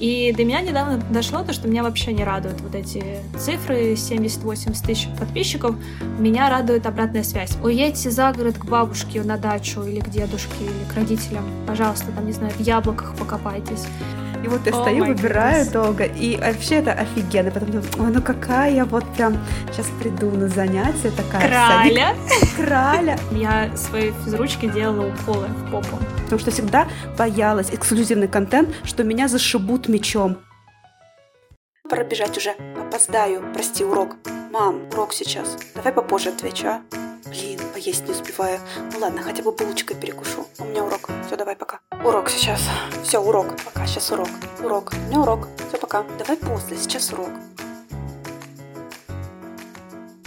[0.00, 4.86] И до меня недавно дошло то, что меня вообще не радуют вот эти цифры 70-80
[4.86, 5.74] тысяч подписчиков.
[6.18, 7.56] Меня радует обратная связь.
[7.62, 11.44] Уедьте за город к бабушке на дачу или к дедушке или к родителям.
[11.66, 13.86] Пожалуйста, там, не знаю, в яблоках покопайтесь.
[14.44, 15.72] И вот я oh стою, выбираю goodness.
[15.72, 17.50] долго, и вообще это офигенно.
[17.50, 19.38] Потом думаю, ой, ну какая я вот прям
[19.72, 21.48] сейчас приду на занятие такая.
[21.48, 22.16] Краля.
[22.56, 23.18] Краля.
[23.32, 25.98] Я своей физручкой делала уколы в попу.
[26.24, 26.86] Потому что всегда
[27.18, 30.38] боялась эксклюзивный контент, что меня зашибут мечом.
[31.88, 32.50] Пора бежать уже.
[32.78, 33.44] Опоздаю.
[33.52, 34.16] Прости, урок.
[34.50, 35.56] Мам, урок сейчас.
[35.74, 37.05] Давай попозже отвечу, а?
[37.28, 38.60] Блин, поесть не успеваю.
[38.92, 40.46] Ну ладно, хотя бы булочкой перекушу.
[40.60, 41.10] У меня урок.
[41.26, 41.80] Все, давай, пока.
[42.04, 42.62] Урок сейчас.
[43.02, 43.56] Все, урок.
[43.64, 44.28] Пока, сейчас урок.
[44.62, 44.92] Урок.
[44.92, 45.48] У меня урок.
[45.68, 46.04] Все, пока.
[46.18, 47.30] Давай после, сейчас урок.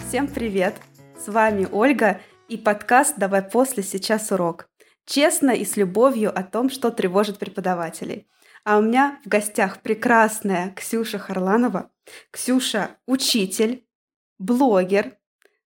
[0.09, 0.75] Всем привет!
[1.23, 4.67] С вами Ольга и подкаст «Давай после, сейчас урок».
[5.05, 8.27] Честно и с любовью о том, что тревожит преподавателей.
[8.66, 11.91] А у меня в гостях прекрасная Ксюша Харланова.
[12.31, 13.86] Ксюша– учитель,
[14.38, 15.19] блогер,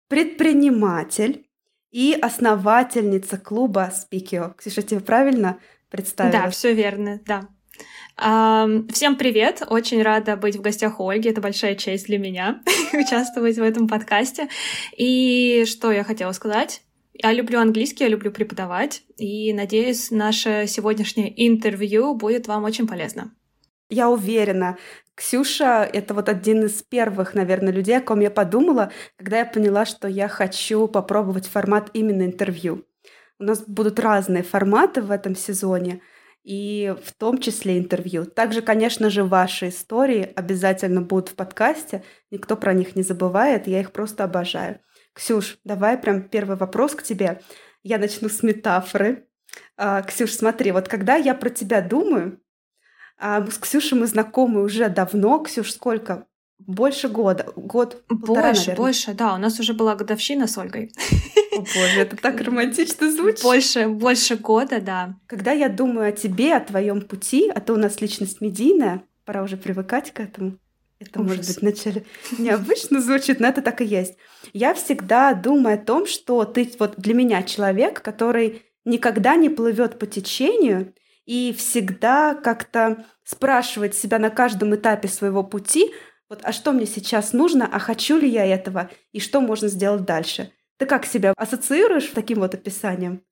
[0.09, 1.47] предприниматель
[1.91, 4.55] и основательница клуба Спикио.
[4.59, 5.59] Ксюша, тебе правильно
[5.91, 6.45] представила?
[6.45, 7.49] Да, все верно, да.
[8.17, 9.63] Всем привет!
[9.69, 11.29] Очень рада быть в гостях у Ольги.
[11.29, 14.49] Это большая честь для меня участвовать в этом подкасте.
[14.97, 16.83] И что я хотела сказать?
[17.13, 23.35] Я люблю английский, я люблю преподавать, и надеюсь, наше сегодняшнее интервью будет вам очень полезно.
[23.91, 24.79] Я уверена,
[25.19, 29.85] Ксюша— это вот один из первых, наверное, людей, о ком я подумала, когда я поняла,
[29.85, 32.85] что я хочу попробовать формат именно интервью.
[33.41, 36.03] У нас будут разные форматы в этом сезоне,
[36.45, 38.27] и в том числе интервью.
[38.27, 42.05] Также, конечно же, ваши истории обязательно будут в подкасте.
[42.31, 44.79] Никто про них не забывает, я их просто обожаю.
[45.15, 47.43] Ксюш, давай прям первый вопрос к тебе.
[47.83, 49.27] Я начну с метафоры.
[49.77, 52.41] А, Ксюш, смотри, вот когда я про тебя думаю,
[53.19, 55.41] а с Ксюшей мы знакомы уже давно.
[55.41, 56.27] Ксюш, сколько?
[56.59, 57.47] Больше года.
[57.57, 59.35] Год, Больше, больше, да.
[59.35, 60.93] У нас уже была годовщина с Ольгой.
[61.53, 63.43] О боже, это так романтично звучит.
[63.43, 65.17] Больше, больше года, да.
[65.27, 69.43] Когда я думаю о тебе, о твоем пути, а то у нас личность медийная, пора
[69.43, 70.59] уже привыкать к этому.
[70.99, 71.37] Это, Ужас.
[71.37, 72.05] может быть, вначале
[72.39, 74.17] необычно звучит, но это так и есть.
[74.53, 79.99] Я всегда думаю о том, что ты вот для меня человек, который никогда не плывет
[80.01, 80.93] по течению,
[81.29, 85.93] и всегда как-то спрашивать себя на каждом этапе своего пути,
[86.31, 90.07] вот, а что мне сейчас нужно, а хочу ли я этого, и что можно сделать
[90.07, 90.53] дальше.
[90.79, 93.23] Ты как себя ассоциируешь таким вот описанием?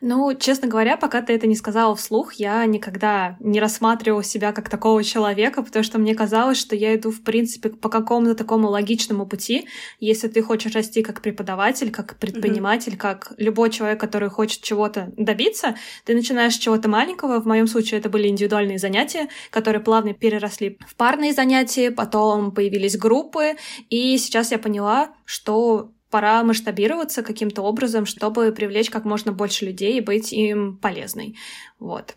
[0.00, 4.68] Ну, честно говоря, пока ты это не сказала вслух, я никогда не рассматривала себя как
[4.68, 9.26] такого человека, потому что мне казалось, что я иду, в принципе, по какому-то такому логичному
[9.26, 9.68] пути.
[10.00, 12.96] Если ты хочешь расти как преподаватель, как предприниматель, mm-hmm.
[12.96, 17.40] как любой человек, который хочет чего-то добиться, ты начинаешь с чего-то маленького.
[17.40, 22.96] В моем случае это были индивидуальные занятия, которые плавно переросли в парные занятия, потом появились
[22.96, 23.56] группы,
[23.88, 29.96] и сейчас я поняла, что пора масштабироваться каким-то образом, чтобы привлечь как можно больше людей
[29.96, 31.36] и быть им полезной.
[31.80, 32.14] Вот.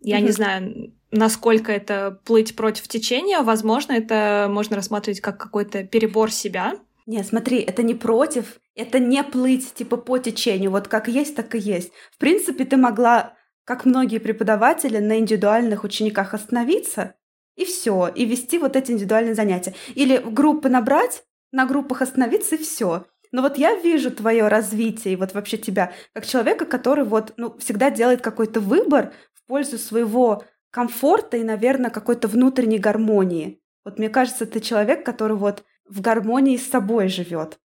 [0.00, 0.22] Я mm-hmm.
[0.22, 3.40] не знаю, насколько это плыть против течения.
[3.40, 6.74] Возможно, это можно рассматривать как какой-то перебор себя.
[7.06, 10.72] Не, смотри, это не против, это не плыть типа по течению.
[10.72, 11.92] Вот как есть, так и есть.
[12.12, 13.34] В принципе, ты могла,
[13.64, 17.14] как многие преподаватели, на индивидуальных учениках остановиться
[17.54, 19.74] и все, и вести вот эти индивидуальные занятия.
[19.94, 23.06] Или группы набрать, на группах остановиться и все.
[23.32, 27.56] Но вот я вижу твое развитие и вот вообще тебя как человека, который вот ну,
[27.58, 33.60] всегда делает какой-то выбор в пользу своего комфорта и, наверное, какой-то внутренней гармонии.
[33.84, 37.58] Вот мне кажется, ты человек, который вот в гармонии с собой живет.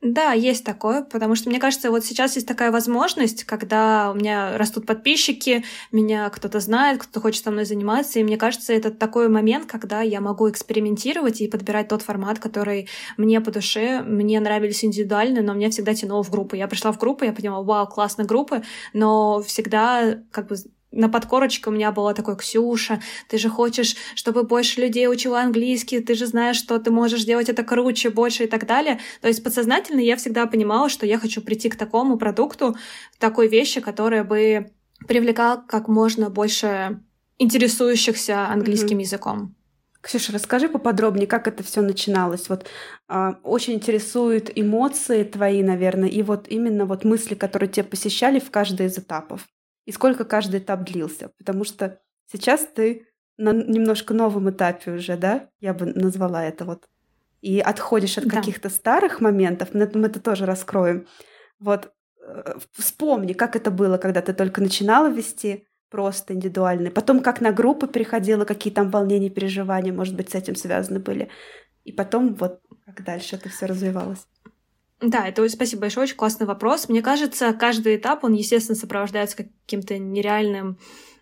[0.00, 4.56] Да, есть такое, потому что мне кажется, вот сейчас есть такая возможность, когда у меня
[4.56, 9.28] растут подписчики, меня кто-то знает, кто хочет со мной заниматься, и мне кажется, это такой
[9.28, 14.84] момент, когда я могу экспериментировать и подбирать тот формат, который мне по душе, мне нравились
[14.84, 16.56] индивидуально, но мне всегда тянуло в группы.
[16.56, 20.56] Я пришла в группу, я поняла, вау, классные группы, но всегда как бы
[20.90, 26.00] на подкорочке у меня было такое, Ксюша, ты же хочешь, чтобы больше людей учила английский,
[26.00, 28.98] ты же знаешь, что ты можешь сделать это круче, больше и так далее.
[29.20, 32.76] То есть подсознательно я всегда понимала, что я хочу прийти к такому продукту,
[33.18, 34.70] такой вещи, которая бы
[35.06, 37.00] привлекала как можно больше
[37.38, 39.02] интересующихся английским mm-hmm.
[39.02, 39.54] языком.
[40.00, 42.48] Ксюша, расскажи поподробнее, как это все начиналось.
[42.48, 42.66] Вот
[43.08, 48.50] э, очень интересуют эмоции твои, наверное, и вот именно вот мысли, которые тебя посещали в
[48.50, 49.46] каждый из этапов
[49.88, 51.30] и сколько каждый этап длился.
[51.38, 51.98] Потому что
[52.30, 53.06] сейчас ты
[53.38, 56.84] на немножко новом этапе уже, да, я бы назвала это вот,
[57.40, 58.36] и отходишь от да.
[58.36, 61.06] каких-то старых моментов, мы, мы это тоже раскроем.
[61.58, 61.90] Вот
[62.20, 66.90] э, вспомни, как это было, когда ты только начинала вести, просто индивидуальные.
[66.90, 71.30] Потом как на группы переходила, какие там волнения, переживания, может быть, с этим связаны были.
[71.84, 74.26] И потом вот как дальше это все развивалось.
[75.00, 76.88] Да, это спасибо большое, очень классный вопрос.
[76.88, 80.78] Мне кажется, каждый этап, он, естественно, сопровождается каким-то нереальным,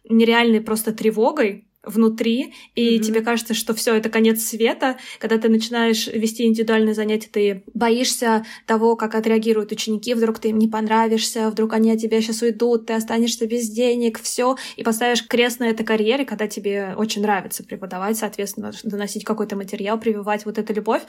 [0.09, 3.01] нереальной просто тревогой, внутри, и mm-hmm.
[3.01, 4.97] тебе кажется, что все это конец света.
[5.19, 10.59] Когда ты начинаешь вести индивидуальные занятия, ты боишься того, как отреагируют ученики, вдруг ты им
[10.59, 15.27] не понравишься, вдруг они от тебя сейчас уйдут, ты останешься без денег, все, и поставишь
[15.27, 20.59] крест на этой карьере, когда тебе очень нравится преподавать, соответственно, доносить какой-то материал, прививать вот
[20.59, 21.03] эту любовь.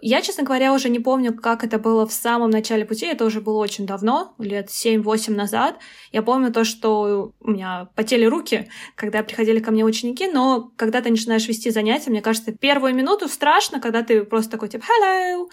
[0.00, 3.40] Я, честно говоря, уже не помню, как это было в самом начале пути, это уже
[3.40, 5.76] было очень давно, лет 7-8 назад.
[6.12, 10.70] Я помню то, что у меня потели руки, когда приходили ко мне ученики, ученики, но
[10.76, 14.84] когда ты начинаешь вести занятия, мне кажется, первую минуту страшно, когда ты просто такой типа
[14.84, 15.48] «hello»,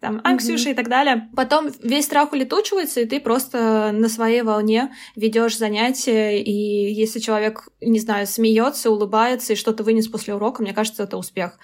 [0.00, 0.72] там, I'm Ксюша mm-hmm.
[0.72, 1.30] и так далее.
[1.34, 7.68] Потом весь страх улетучивается, и ты просто на своей волне ведешь занятия, и если человек,
[7.80, 11.58] не знаю, смеется, улыбается и что-то вынес после урока, мне кажется, это успех.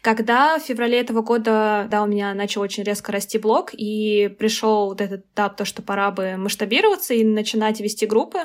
[0.00, 4.86] Когда в феврале этого года, да, у меня начал очень резко расти блог, и пришел
[4.86, 8.40] вот этот этап, то, что пора бы масштабироваться и начинать вести группы,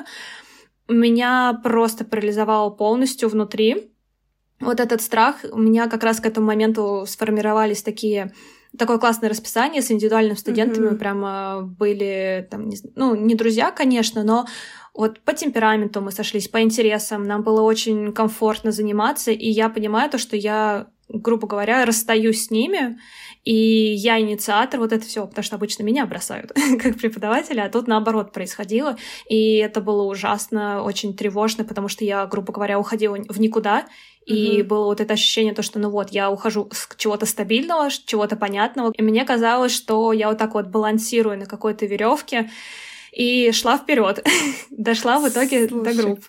[0.92, 3.92] меня просто парализовало полностью внутри.
[4.60, 8.32] Вот этот страх, у меня как раз к этому моменту сформировались такие
[8.78, 10.98] такое классное расписание с индивидуальными студентами, mm-hmm.
[10.98, 14.46] прямо были там, не, ну, не друзья, конечно, но
[14.94, 20.10] вот по темпераменту мы сошлись, по интересам, нам было очень комфортно заниматься, и я понимаю
[20.10, 22.98] то, что я, грубо говоря, расстаюсь с ними,
[23.44, 23.54] и
[23.94, 26.52] я инициатор вот это все, потому что обычно меня бросают
[26.82, 28.96] как преподавателя, а тут наоборот происходило.
[29.28, 33.86] И это было ужасно, очень тревожно, потому что я, грубо говоря, уходила в никуда,
[34.26, 34.64] и mm-hmm.
[34.64, 38.92] было вот это ощущение, то, что ну вот, я ухожу с чего-то стабильного, чего-то понятного.
[38.94, 42.50] И мне казалось, что я вот так вот балансирую на какой-то веревке,
[43.12, 44.24] и шла вперед.
[44.70, 46.24] Дошла в итоге Слушай, до групп.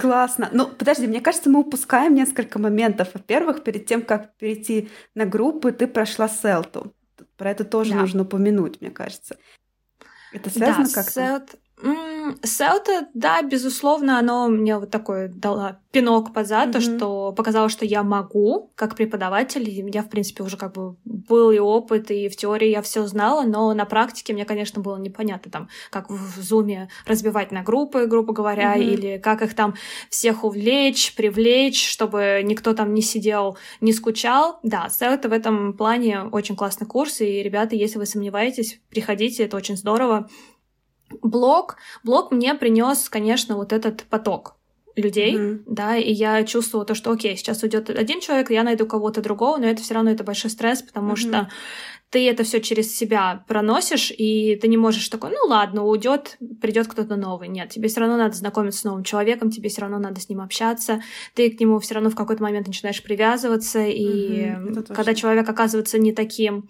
[0.00, 0.50] Классно.
[0.52, 3.08] Ну, подожди, мне кажется, мы упускаем несколько моментов.
[3.14, 6.92] Во-первых, перед тем, как перейти на группы, ты прошла селту.
[7.36, 8.00] Про это тоже да.
[8.00, 9.36] нужно упомянуть, мне кажется.
[10.32, 11.12] Это связано да, как-то?
[11.12, 11.54] Селт...
[12.42, 16.72] Селта, да, безусловно, оно мне вот такой дало пинок под зад, mm-hmm.
[16.72, 19.68] то, что показало, что я могу, как преподаватель.
[19.68, 23.42] Я, в принципе, уже как бы был и опыт, и в теории я все знала,
[23.42, 28.32] но на практике мне, конечно, было непонятно, там, как в зуме разбивать на группы, грубо
[28.32, 28.84] говоря, mm-hmm.
[28.84, 29.74] или как их там
[30.10, 34.58] всех увлечь, привлечь, чтобы никто там не сидел, не скучал.
[34.62, 39.56] Да, Селта в этом плане очень классный курс, и, ребята, если вы сомневаетесь, приходите, это
[39.56, 40.28] очень здорово
[41.22, 44.56] блог, блог мне принес, конечно, вот этот поток
[44.96, 45.62] людей, mm-hmm.
[45.66, 49.56] да, и я чувствовала то, что окей, сейчас уйдет один человек, я найду кого-то другого,
[49.58, 51.16] но это все равно это большой стресс, потому mm-hmm.
[51.16, 51.48] что
[52.10, 56.88] ты это все через себя проносишь, и ты не можешь такой, ну ладно, уйдет, придет
[56.88, 57.48] кто-то новый.
[57.48, 60.40] Нет, тебе все равно надо знакомиться с новым человеком, тебе все равно надо с ним
[60.40, 61.02] общаться,
[61.34, 65.98] ты к нему все равно в какой-то момент начинаешь привязываться, и mm-hmm, когда человек оказывается
[65.98, 66.68] не таким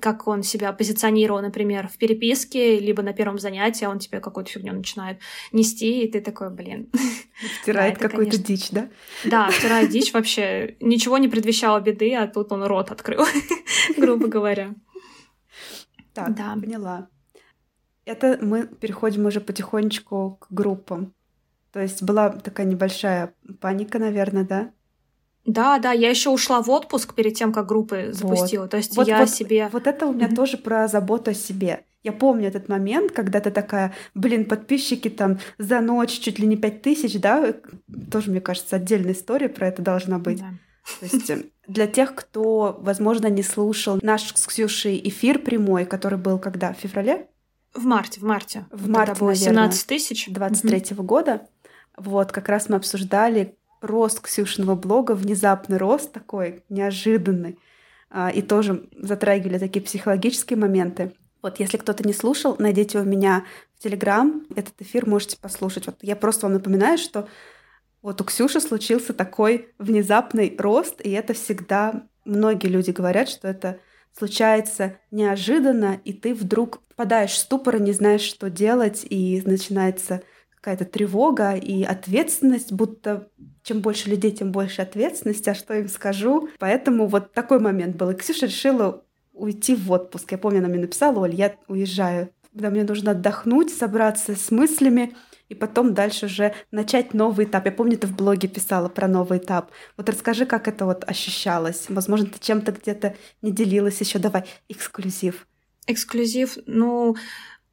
[0.00, 4.72] как он себя позиционировал, например, в переписке, либо на первом занятии, он тебе какую-то фигню
[4.72, 5.18] начинает
[5.52, 6.90] нести, и ты такой, блин.
[7.62, 8.46] Втирает да, какую-то конечно...
[8.46, 8.88] дичь, да?
[9.24, 10.76] Да, втирает дичь вообще.
[10.80, 13.24] Ничего не предвещало беды, а тут он рот открыл,
[13.96, 14.74] грубо говоря.
[16.14, 16.54] Так, да.
[16.54, 17.08] поняла.
[18.04, 21.14] Это мы переходим уже потихонечку к группам.
[21.72, 24.72] То есть была такая небольшая паника, наверное, да?
[25.44, 28.62] Да, да, я еще ушла в отпуск перед тем, как группы запустила.
[28.62, 28.70] Вот.
[28.70, 29.68] То есть вот, я вот, себе.
[29.72, 30.36] Вот это у меня mm-hmm.
[30.36, 31.84] тоже про заботу о себе.
[32.04, 36.56] Я помню этот момент, когда ты такая, блин, подписчики там за ночь чуть ли не
[36.56, 37.54] пять тысяч, да?
[38.10, 40.40] Тоже, мне кажется, отдельная история про это должна быть.
[40.40, 40.50] Да.
[41.00, 46.18] То есть э, для тех, кто, возможно, не слушал наш с Ксюшей эфир прямой, который
[46.18, 46.72] был когда?
[46.72, 47.28] В феврале?
[47.72, 48.66] В марте, в марте.
[48.70, 50.28] В марте, было наверное, 17 тысяч.
[50.28, 51.46] 23 -го года.
[51.96, 57.58] Вот, как раз мы обсуждали, рост Ксюшиного блога, внезапный рост такой, неожиданный.
[58.10, 61.12] А, и тоже затрагивали такие психологические моменты.
[61.42, 63.44] Вот если кто-то не слушал, найдите у меня
[63.76, 65.86] в Телеграм этот эфир, можете послушать.
[65.86, 67.28] Вот я просто вам напоминаю, что
[68.00, 73.80] вот у Ксюши случился такой внезапный рост, и это всегда многие люди говорят, что это
[74.16, 80.22] случается неожиданно, и ты вдруг попадаешь в ступор и не знаешь, что делать, и начинается
[80.62, 83.28] какая-то тревога и ответственность, будто
[83.64, 86.48] чем больше людей, тем больше ответственности, а что им скажу.
[86.60, 88.10] Поэтому вот такой момент был.
[88.10, 90.30] И Ксюша решила уйти в отпуск.
[90.30, 92.30] Я помню, она мне написала, Оль, я уезжаю.
[92.52, 95.16] Да, мне нужно отдохнуть, собраться с мыслями,
[95.48, 97.66] и потом дальше уже начать новый этап.
[97.66, 99.72] Я помню, ты в блоге писала про новый этап.
[99.96, 101.86] Вот расскажи, как это вот ощущалось.
[101.88, 104.20] Возможно, ты чем-то где-то не делилась еще.
[104.20, 105.48] Давай, эксклюзив.
[105.88, 107.16] Эксклюзив, ну,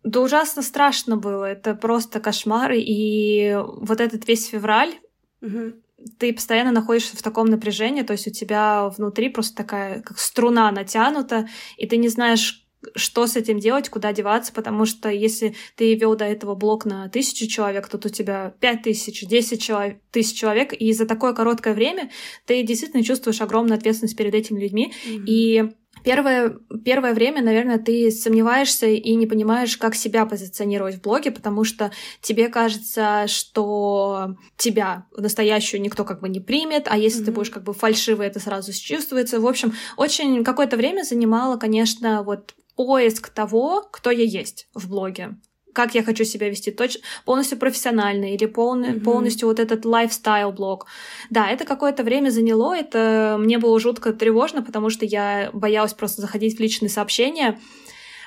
[0.04, 4.94] Да ужасно страшно было, это просто кошмар, и вот этот весь февраль,
[5.42, 5.74] угу.
[6.18, 10.72] ты постоянно находишься в таком напряжении, то есть у тебя внутри просто такая, как струна
[10.72, 12.66] натянута, и ты не знаешь,
[12.96, 17.10] что с этим делать, куда деваться, потому что если ты вел до этого блок на
[17.10, 19.70] тысячу человек, тут у тебя пять тысяч, десять
[20.12, 22.10] тысяч человек, и за такое короткое время
[22.46, 25.24] ты действительно чувствуешь огромную ответственность перед этими людьми, mm-hmm.
[25.26, 25.72] и
[26.04, 31.64] Первое, первое время, наверное, ты сомневаешься и не понимаешь, как себя позиционировать в блоге, потому
[31.64, 31.92] что
[32.22, 37.26] тебе кажется, что тебя настоящую никто как бы не примет, а если mm-hmm.
[37.26, 39.40] ты будешь как бы фальшивый, это сразу чувствуется.
[39.40, 45.38] В общем, очень какое-то время занимало, конечно, вот поиск того, кто я есть в блоге
[45.80, 46.98] как я хочу себя вести, точ...
[47.24, 49.00] полностью профессионально или полный, mm-hmm.
[49.00, 50.88] полностью вот этот лайфстайл блог.
[51.30, 56.20] Да, это какое-то время заняло, это мне было жутко тревожно, потому что я боялась просто
[56.20, 57.58] заходить в личные сообщения.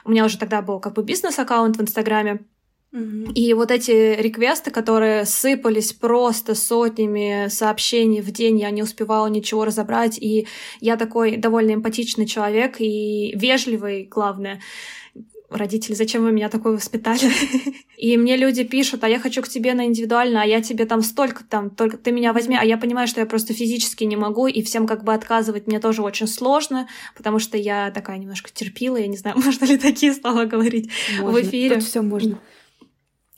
[0.07, 2.41] У меня уже тогда был как бы бизнес-аккаунт в Инстаграме,
[3.35, 9.65] и вот эти реквесты, которые сыпались просто сотнями сообщений в день, я не успевала ничего
[9.65, 10.47] разобрать, и
[10.81, 14.61] я такой довольно эмпатичный человек и вежливый, главное
[15.53, 17.31] родители, зачем вы меня такой воспитали?
[17.97, 21.03] И мне люди пишут, а я хочу к тебе на индивидуально, а я тебе там
[21.03, 24.47] столько там, только ты меня возьми, а я понимаю, что я просто физически не могу,
[24.47, 28.97] и всем как бы отказывать мне тоже очень сложно, потому что я такая немножко терпила,
[28.97, 30.91] я не знаю, можно ли такие слова говорить
[31.21, 31.33] можно.
[31.33, 31.77] в эфире.
[31.77, 32.39] Тут все можно.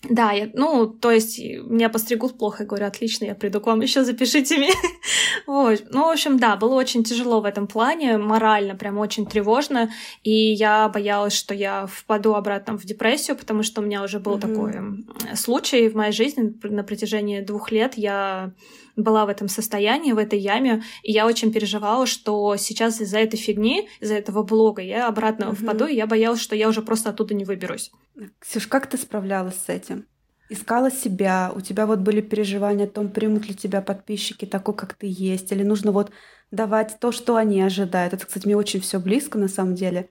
[0.09, 3.81] Да, я, ну, то есть меня постригут плохо, я говорю, отлично, я приду к вам
[3.81, 4.75] еще запишите меня.
[5.47, 5.85] вот.
[5.91, 9.91] Ну, в общем, да, было очень тяжело в этом плане, морально прям очень тревожно,
[10.23, 14.37] и я боялась, что я впаду обратно в депрессию, потому что у меня уже был
[14.37, 14.41] mm-hmm.
[14.41, 17.95] такой случай в моей жизни на протяжении двух лет.
[17.97, 18.53] Я
[18.97, 23.37] была в этом состоянии, в этой яме, и я очень переживала, что сейчас из-за этой
[23.37, 25.57] фигни, из-за этого блога я обратно угу.
[25.57, 27.91] впаду, и я боялась, что я уже просто оттуда не выберусь.
[28.39, 30.07] Ксюш, как ты справлялась с этим?
[30.51, 34.95] Искала себя, у тебя вот были переживания о том, примут ли тебя подписчики такой, как
[34.95, 36.11] ты есть, или нужно вот
[36.51, 38.13] давать то, что они ожидают.
[38.13, 40.11] Это, кстати, мне очень все близко на самом деле.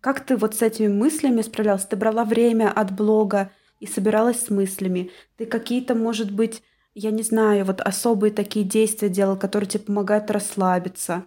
[0.00, 1.86] Как ты вот с этими мыслями справлялась?
[1.86, 5.10] Ты брала время от блога и собиралась с мыслями.
[5.36, 6.62] Ты какие-то, может быть,
[6.94, 11.24] я не знаю, вот особые такие действия делал, которые тебе помогают расслабиться.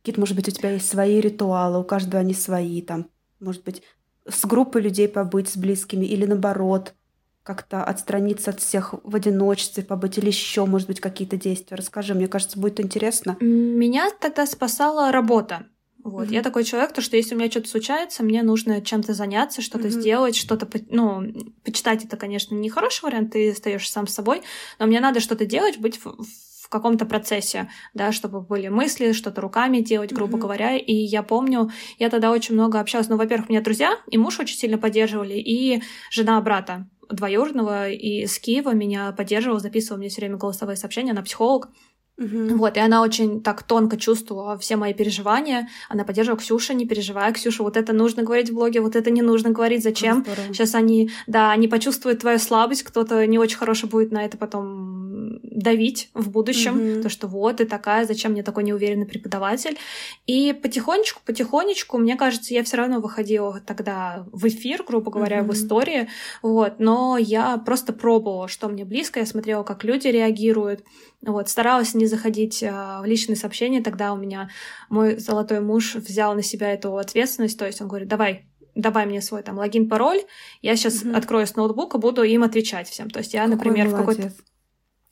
[0.00, 3.08] Какие-то, может быть, у тебя есть свои ритуалы, у каждого они свои, там,
[3.40, 3.82] может быть,
[4.28, 6.94] с группой людей побыть, с близкими, или наоборот,
[7.42, 11.76] как-то отстраниться от всех в одиночестве, побыть, или еще, может быть, какие-то действия.
[11.76, 13.38] Расскажи, мне кажется, будет интересно.
[13.40, 15.66] Меня тогда спасала работа.
[16.04, 16.28] Вот.
[16.28, 16.34] Mm-hmm.
[16.34, 19.88] Я такой человек, то что если у меня что-то случается, мне нужно чем-то заняться, что-то
[19.88, 20.00] mm-hmm.
[20.00, 21.24] сделать, что-то, ну,
[21.64, 24.42] почитать это, конечно, не хороший вариант, ты остаешься сам с собой,
[24.78, 26.16] но мне надо что-то делать, быть в,
[26.62, 30.40] в каком-то процессе, да, чтобы были мысли, что-то руками делать, грубо mm-hmm.
[30.40, 30.76] говоря.
[30.76, 33.08] И я помню, я тогда очень много общалась.
[33.08, 38.38] Ну, во-первых, у меня друзья и муж очень сильно поддерживали, и жена брата двоюродного из
[38.38, 41.70] Киева меня поддерживала, записывала мне все время голосовые сообщения, она психолог.
[42.18, 42.56] Угу.
[42.56, 45.68] Вот, и она очень так тонко чувствовала все мои переживания.
[45.88, 49.22] Она поддерживала Ксюша, не переживай, Ксюша, вот это нужно говорить в блоге, вот это не
[49.22, 50.24] нужно говорить, зачем?
[50.48, 54.98] Сейчас они, да, они почувствуют твою слабость, кто-то не очень хороший будет на это потом
[55.42, 57.02] давить в будущем, угу.
[57.02, 59.78] то, что вот, ты такая, зачем мне такой неуверенный преподаватель?
[60.26, 65.52] И потихонечку, потихонечку, мне кажется, я все равно выходила тогда в эфир, грубо говоря, угу.
[65.52, 66.08] в истории,
[66.42, 70.82] вот, но я просто пробовала, что мне близко, я смотрела, как люди реагируют,
[71.22, 74.50] вот, старалась не заходить а, в личные сообщения, тогда у меня
[74.88, 79.20] мой золотой муж взял на себя эту ответственность, то есть он говорит, давай, давай мне
[79.20, 80.20] свой там логин, пароль,
[80.62, 81.16] я сейчас угу.
[81.16, 83.10] открою с ноутбука, буду им отвечать всем.
[83.10, 83.96] То есть я, Какой например, молодец.
[83.96, 84.42] в какой-то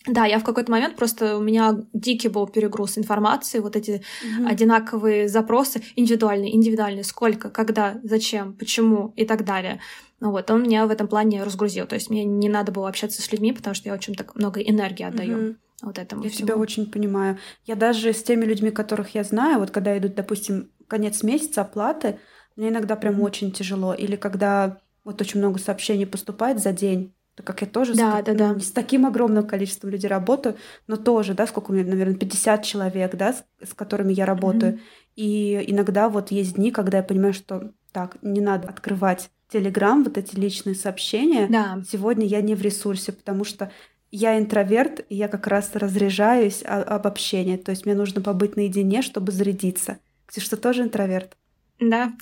[0.09, 4.47] да, я в какой-то момент просто у меня дикий был перегруз информации, вот эти угу.
[4.47, 9.81] одинаковые запросы, индивидуальные, индивидуальные, сколько, когда, зачем, почему и так далее.
[10.21, 11.87] Ну вот, он меня в этом плане разгрузил.
[11.87, 14.61] То есть мне не надо было общаться с людьми, потому что я очень так много
[14.61, 15.39] энергии отдаю.
[15.39, 16.49] Угу вот этому Я всему.
[16.49, 17.39] тебя очень понимаю.
[17.65, 22.19] Я даже с теми людьми, которых я знаю, вот когда идут, допустим, конец месяца оплаты,
[22.57, 23.93] мне иногда прям очень тяжело.
[23.93, 28.25] Или когда вот очень много сообщений поступает за день, так как я тоже да, с,
[28.25, 28.59] да, да.
[28.59, 30.57] с таким огромным количеством людей работаю,
[30.87, 34.75] но тоже, да, сколько у меня, наверное, 50 человек, да, с, с которыми я работаю.
[34.75, 34.81] Mm-hmm.
[35.17, 40.17] И иногда вот есть дни, когда я понимаю, что так, не надо открывать Телеграм, вот
[40.19, 41.47] эти личные сообщения.
[41.49, 41.83] Да.
[41.89, 43.71] Сегодня я не в ресурсе, потому что
[44.11, 47.57] я интроверт, и я как раз разряжаюсь об общении.
[47.57, 49.99] То есть мне нужно побыть наедине, чтобы зарядиться.
[50.27, 51.37] Ксюша, ты тоже интроверт?
[51.81, 52.13] Да.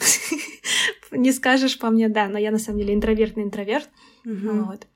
[1.10, 3.88] Не скажешь по мне, да, но я на самом деле интровертный интроверт.
[4.24, 4.86] Вот.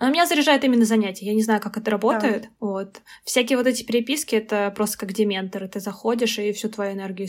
[0.00, 1.26] Но меня заряжает именно занятие.
[1.26, 2.42] Я не знаю, как это работает.
[2.44, 2.48] Да.
[2.60, 3.02] Вот.
[3.22, 5.68] Всякие вот эти переписки— это просто как дементоры.
[5.68, 7.28] Ты заходишь, и всю твою энергию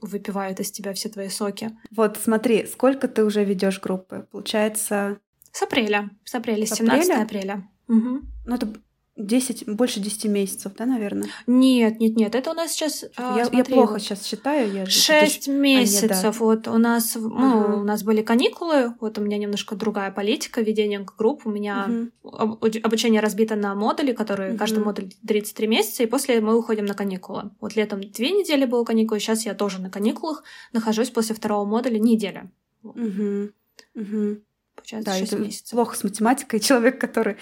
[0.00, 1.70] выпивают из тебя все твои соки.
[1.94, 4.26] Вот смотри, сколько ты уже ведешь группы?
[4.32, 5.18] Получается...
[5.52, 6.10] С апреля.
[6.24, 7.22] С апреля, с 17 апреля.
[7.22, 7.68] апреля.
[7.88, 8.20] Угу.
[8.46, 8.68] Ну, это
[9.16, 11.28] 10, больше 10 месяцев, да, наверное?
[11.46, 13.04] Нет, нет, нет, это у нас сейчас...
[13.16, 14.72] А, я, смотри, я плохо вот, сейчас считаю.
[14.72, 16.10] Я 6 же, месяцев.
[16.10, 16.32] А, нет, да.
[16.32, 20.62] Вот у нас, ну, uh у нас были каникулы, вот у меня немножко другая политика
[20.62, 21.42] ведения групп.
[21.44, 21.88] У меня
[22.24, 26.86] uh обучение разбито на модули, которые uh каждый модуль 33 месяца, и после мы уходим
[26.86, 27.50] на каникулы.
[27.60, 31.98] Вот летом две недели было каникулы, сейчас я тоже на каникулах нахожусь после второго модуля
[31.98, 32.50] неделя.
[32.82, 33.50] Угу.
[33.94, 34.38] Угу.
[34.82, 35.70] Получается, да, 6 месяцев.
[35.70, 36.60] Плохо с математикой.
[36.60, 37.36] Человек, который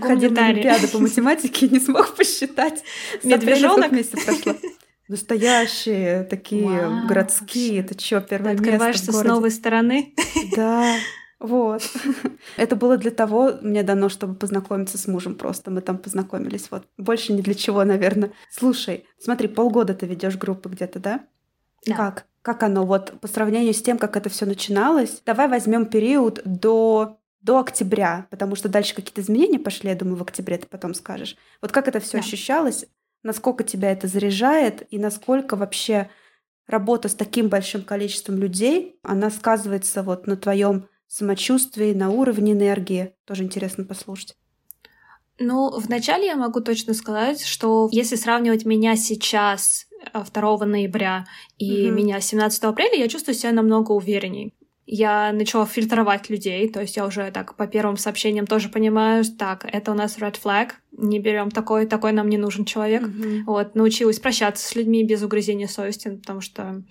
[0.00, 2.82] ходил на Олимпиаду по математике, не смог посчитать.
[3.22, 3.92] Медвежонок.
[3.92, 4.54] месяцев прошло.
[5.08, 7.80] Настоящие такие Вау, городские.
[7.80, 10.14] Это что, первое место Открываешься с новой стороны.
[10.56, 10.96] Да,
[11.38, 11.82] вот.
[12.56, 15.70] Это было для того, мне дано, чтобы познакомиться с мужем просто.
[15.70, 16.70] Мы там познакомились.
[16.70, 16.86] Вот.
[16.98, 18.32] Больше ни для чего, наверное.
[18.50, 21.26] Слушай, смотри, полгода ты ведешь группы где-то, да?
[21.86, 21.94] Да.
[21.94, 22.26] Как?
[22.46, 25.20] Как оно вот по сравнению с тем, как это все начиналось?
[25.26, 30.22] Давай возьмем период до до октября, потому что дальше какие-то изменения пошли, я думаю, в
[30.22, 31.36] октябре ты потом скажешь.
[31.60, 32.18] Вот как это все да.
[32.20, 32.86] ощущалось,
[33.24, 36.08] насколько тебя это заряжает и насколько вообще
[36.68, 43.12] работа с таким большим количеством людей, она сказывается вот на твоем самочувствии, на уровне энергии.
[43.24, 44.36] Тоже интересно послушать.
[45.40, 49.88] Ну, вначале я могу точно сказать, что если сравнивать меня сейчас
[50.24, 51.26] 2 ноября
[51.58, 51.90] и mm-hmm.
[51.90, 54.54] меня 17 апреля, я чувствую себя намного уверенней.
[54.88, 59.66] Я начала фильтровать людей, то есть я уже так по первым сообщениям тоже понимаю, так,
[59.70, 63.02] это у нас red flag, не берем такой, такой нам не нужен человек.
[63.02, 63.42] Mm-hmm.
[63.46, 66.84] Вот, научилась прощаться с людьми без угрызения совести, потому что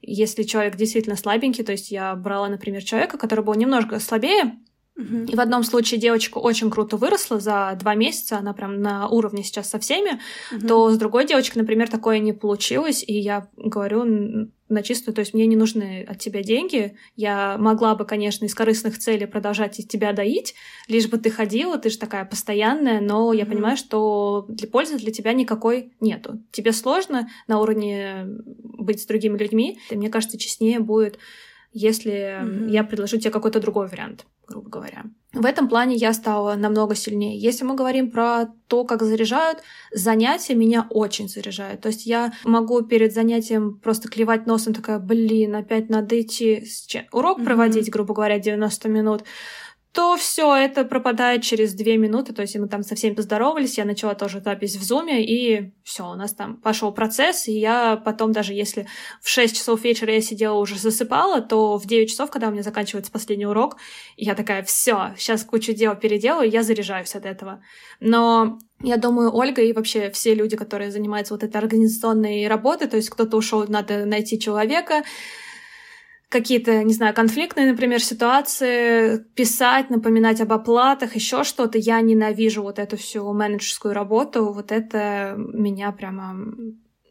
[0.00, 4.58] если человек действительно слабенький, то есть я брала, например, человека, который был немножко слабее,
[4.98, 9.44] и в одном случае девочка очень круто выросла за два месяца, она прям на уровне
[9.44, 10.20] сейчас со всеми,
[10.52, 10.66] угу.
[10.66, 15.34] то с другой девочкой, например, такое не получилось, и я говорю на чистую, то есть
[15.34, 20.12] мне не нужны от тебя деньги, я могла бы, конечно, из корыстных целей продолжать тебя
[20.12, 20.54] доить,
[20.88, 25.12] лишь бы ты ходила, ты же такая постоянная, но я понимаю, что для пользы для
[25.12, 26.40] тебя никакой нету.
[26.50, 31.18] Тебе сложно на уровне быть с другими людьми, и мне кажется, честнее будет
[31.72, 32.70] если mm-hmm.
[32.70, 35.04] я предложу тебе какой-то другой вариант, грубо говоря.
[35.32, 37.38] В этом плане я стала намного сильнее.
[37.38, 39.58] Если мы говорим про то, как заряжают,
[39.92, 41.82] занятия меня очень заряжают.
[41.82, 46.64] То есть я могу перед занятием просто клевать носом, такая, блин, опять надо идти
[47.12, 47.44] урок mm-hmm.
[47.44, 49.24] проводить, грубо говоря, 90 минут
[49.98, 52.32] то все это пропадает через две минуты.
[52.32, 56.08] То есть мы там со всеми поздоровались, я начала тоже запись в зуме, и все,
[56.08, 58.86] у нас там пошел процесс, и я потом даже если
[59.20, 62.62] в 6 часов вечера я сидела уже засыпала, то в 9 часов, когда у меня
[62.62, 63.78] заканчивается последний урок,
[64.16, 67.60] я такая, все, сейчас кучу дел переделаю, я заряжаюсь от этого.
[67.98, 72.96] Но я думаю, Ольга и вообще все люди, которые занимаются вот этой организационной работой, то
[72.96, 75.02] есть кто-то ушел, надо найти человека,
[76.28, 81.78] какие-то, не знаю, конфликтные, например, ситуации, писать, напоминать об оплатах, еще что-то.
[81.78, 84.52] Я ненавижу вот эту всю менеджерскую работу.
[84.52, 86.36] Вот это меня прямо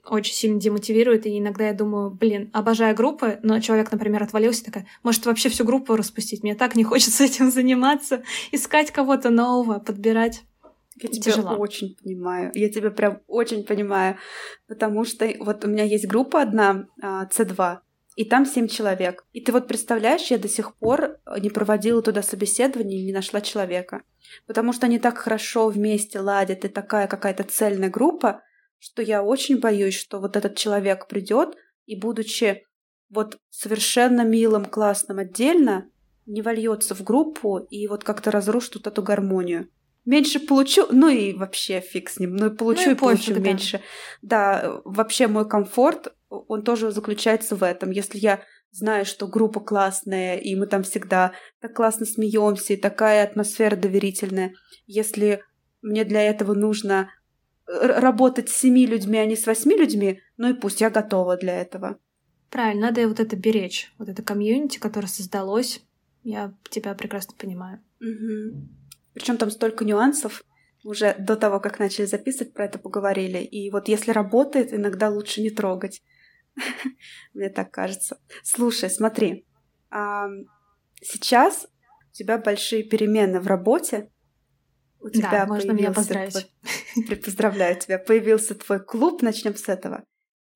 [0.09, 4.87] очень сильно демотивирует, и иногда я думаю, блин, обожаю группы, но человек, например, отвалился, такая,
[5.03, 6.43] может, вообще всю группу распустить?
[6.43, 10.43] Мне так не хочется этим заниматься, искать кого-то нового, подбирать.
[10.99, 11.55] Я тебя Тяжело.
[11.57, 12.51] очень понимаю.
[12.55, 14.17] Я тебя прям очень понимаю.
[14.67, 17.81] Потому что вот у меня есть группа одна, C2, а,
[18.17, 19.25] и там семь человек.
[19.31, 23.41] И ты вот представляешь, я до сих пор не проводила туда собеседование и не нашла
[23.41, 24.01] человека.
[24.47, 28.41] Потому что они так хорошо вместе ладят, и такая какая-то цельная группа,
[28.79, 32.65] что я очень боюсь, что вот этот человек придет и, будучи
[33.11, 35.87] вот совершенно милым, классным отдельно,
[36.25, 39.69] не вольется в группу и вот как-то разрушит вот эту гармонию.
[40.05, 43.33] Меньше получу, ну и вообще фиг с ним, ну и получу ну и, и получу
[43.33, 43.81] пофиг, меньше.
[44.23, 44.61] Да.
[44.61, 47.91] да, вообще мой комфорт он тоже заключается в этом.
[47.91, 53.23] Если я знаю, что группа классная, и мы там всегда так классно смеемся, и такая
[53.23, 54.53] атмосфера доверительная,
[54.85, 55.43] если
[55.81, 57.09] мне для этого нужно
[57.65, 61.59] работать с семи людьми, а не с восьми людьми, ну и пусть я готова для
[61.59, 61.97] этого.
[62.49, 65.81] Правильно, надо вот это беречь, вот это комьюнити, которое создалось.
[66.23, 67.81] Я тебя прекрасно понимаю.
[67.99, 68.67] Угу.
[69.13, 70.43] Причем там столько нюансов.
[70.83, 73.39] Уже до того, как начали записывать, про это поговорили.
[73.39, 76.01] И вот если работает, иногда лучше не трогать.
[77.33, 78.19] Мне так кажется.
[78.43, 79.45] Слушай, смотри,
[81.01, 81.67] сейчас
[82.09, 84.11] у тебя большие перемены в работе.
[84.99, 86.51] У тебя да, можно меня поздравить.
[87.05, 87.17] Твой...
[87.17, 87.99] Поздравляю тебя.
[87.99, 90.03] Появился твой клуб, начнем с этого.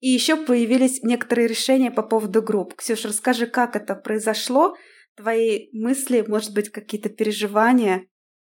[0.00, 2.74] И еще появились некоторые решения по поводу групп.
[2.74, 4.76] Ксюша, расскажи, как это произошло,
[5.14, 8.06] твои мысли, может быть, какие-то переживания.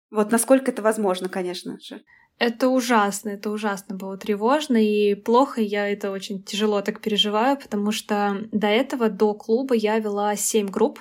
[0.09, 2.01] Вот насколько это возможно, конечно же.
[2.37, 7.91] Это ужасно, это ужасно было тревожно и плохо, я это очень тяжело так переживаю, потому
[7.91, 10.99] что до этого, до клуба я вела семь групп.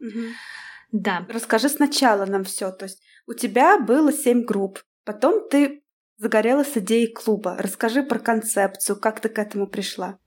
[0.00, 0.20] Угу.
[0.92, 1.26] Да.
[1.28, 2.70] Расскажи сначала нам все.
[2.70, 5.82] То есть у тебя было семь групп, потом ты
[6.16, 7.56] загорелась идеей клуба.
[7.58, 10.18] Расскажи про концепцию, как ты к этому пришла.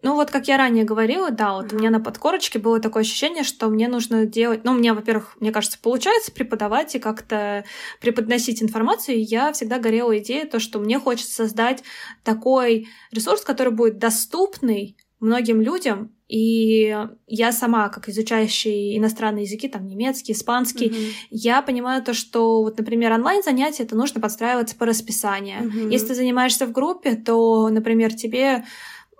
[0.00, 1.74] Ну вот, как я ранее говорила, да, вот mm-hmm.
[1.74, 4.64] у меня на подкорочке было такое ощущение, что мне нужно делать...
[4.64, 7.64] Ну, у меня, во-первых, мне кажется, получается преподавать и как-то
[8.00, 11.82] преподносить информацию, и я всегда горела идеей, то, что мне хочется создать
[12.22, 16.94] такой ресурс, который будет доступный многим людям, и
[17.26, 21.12] я сама, как изучающий иностранные языки, там немецкий, испанский, mm-hmm.
[21.30, 25.62] я понимаю то, что вот, например, онлайн-занятия это нужно подстраиваться по расписанию.
[25.62, 25.90] Mm-hmm.
[25.90, 28.64] Если ты занимаешься в группе, то, например, тебе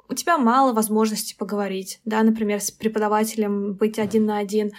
[0.08, 4.72] у тебя мало возможностей поговорить, да, например, с преподавателем быть один на один.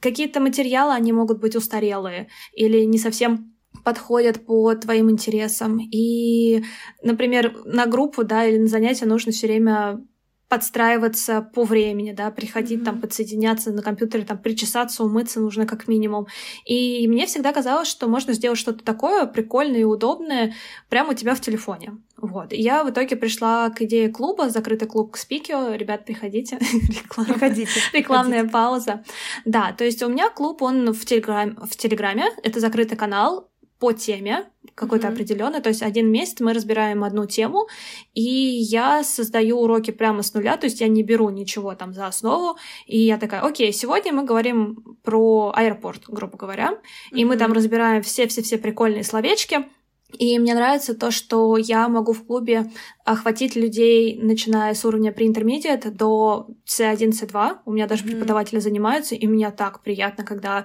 [0.00, 5.78] Какие-то материалы, они могут быть устарелые или не совсем подходят по твоим интересам.
[5.80, 6.62] И,
[7.02, 10.00] например, на группу, да, или на занятия нужно все время
[10.48, 12.84] подстраиваться по времени, да, приходить mm-hmm.
[12.84, 16.26] там, подсоединяться на компьютере, там, причесаться, умыться нужно как минимум.
[16.64, 20.54] И мне всегда казалось, что можно сделать что-то такое прикольное и удобное
[20.88, 21.98] прямо у тебя в телефоне.
[22.16, 22.52] Вот.
[22.52, 25.74] И я в итоге пришла к идее клуба, закрытый клуб к Спикио.
[25.74, 26.58] Ребят, приходите.
[27.16, 27.68] Приходите.
[27.92, 29.04] Рекламная пауза.
[29.44, 32.30] Да, то есть у меня клуб, он в Телеграме.
[32.42, 33.47] Это закрытый канал
[33.78, 35.12] по теме какой-то mm-hmm.
[35.12, 35.60] определенной.
[35.60, 37.68] То есть один месяц мы разбираем одну тему,
[38.14, 42.06] и я создаю уроки прямо с нуля, то есть я не беру ничего там за
[42.06, 47.16] основу, и я такая, окей, сегодня мы говорим про аэропорт, грубо говоря, mm-hmm.
[47.16, 49.66] и мы там разбираем все-все-все прикольные словечки,
[50.16, 52.70] и мне нравится то, что я могу в клубе
[53.04, 57.58] охватить людей, начиная с уровня pre-intermediate до C1, C2.
[57.66, 58.10] У меня даже mm-hmm.
[58.12, 60.64] преподаватели занимаются, и мне так приятно, когда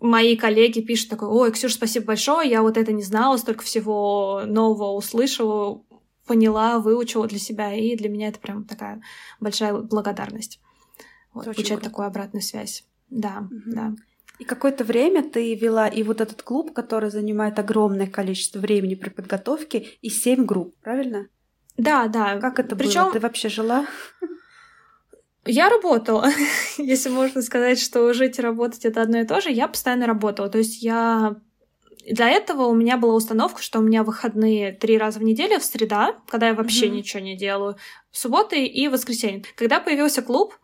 [0.00, 4.42] мои коллеги пишут такой, ой, Ксюш, спасибо большое, я вот это не знала, столько всего
[4.46, 5.82] нового услышала,
[6.26, 9.02] поняла, выучила для себя, и для меня это прям такая
[9.40, 10.60] большая благодарность.
[11.32, 11.84] Вот, получать круто.
[11.84, 12.84] такую обратную связь.
[13.10, 13.62] Да, угу.
[13.66, 13.94] да.
[14.38, 19.08] И какое-то время ты вела и вот этот клуб, который занимает огромное количество времени при
[19.08, 21.28] подготовке, и семь групп, правильно?
[21.76, 22.38] Да, да.
[22.38, 23.04] Как это Причем...
[23.04, 23.12] было?
[23.12, 23.86] Ты вообще жила?
[25.46, 26.28] Я работала,
[26.78, 29.50] если можно сказать, что жить и работать это одно и то же.
[29.50, 30.48] Я постоянно работала.
[30.48, 31.36] То есть я
[32.08, 35.64] для этого у меня была установка, что у меня выходные три раза в неделю в
[35.64, 36.90] среда, когда я вообще mm-hmm.
[36.90, 37.76] ничего не делаю,
[38.10, 39.42] в субботы и воскресенье.
[39.56, 40.54] Когда появился клуб,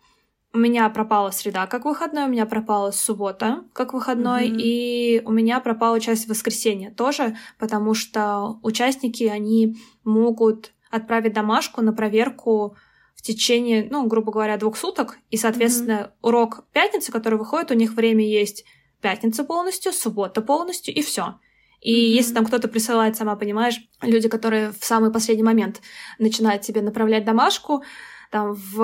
[0.55, 4.61] у меня пропала среда как выходной, у меня пропала суббота как выходной, mm-hmm.
[4.61, 11.93] и у меня пропала часть воскресенья тоже, потому что участники, они могут отправить домашку на
[11.93, 12.77] проверку
[13.23, 16.11] в течение, ну, грубо говоря, двух суток, и, соответственно, mm-hmm.
[16.23, 18.65] урок пятницы, который выходит, у них время есть
[19.01, 21.39] пятница полностью, суббота полностью, и все.
[21.81, 22.15] И mm-hmm.
[22.17, 25.81] если там кто-то присылает, сама понимаешь, люди, которые в самый последний момент
[26.19, 27.85] начинают тебе направлять домашку,
[28.33, 28.81] там в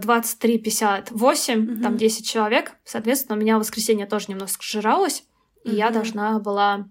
[0.00, 1.82] 23.58, mm-hmm.
[1.82, 5.24] там 10 человек, соответственно, у меня воскресенье тоже немножко сжиралось,
[5.64, 5.74] и mm-hmm.
[5.74, 6.88] я должна была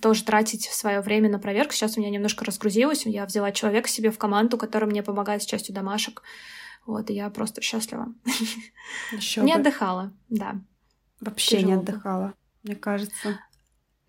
[0.00, 1.72] тоже тратить свое время на проверку.
[1.72, 5.46] Сейчас у меня немножко разгрузилось, я взяла человека себе в команду, который мне помогает с
[5.46, 6.22] частью домашек.
[6.86, 8.12] Вот, и я просто счастлива.
[9.12, 10.56] Еще не отдыхала, да.
[11.20, 13.38] Вообще Тяжело не отдыхала, мне кажется.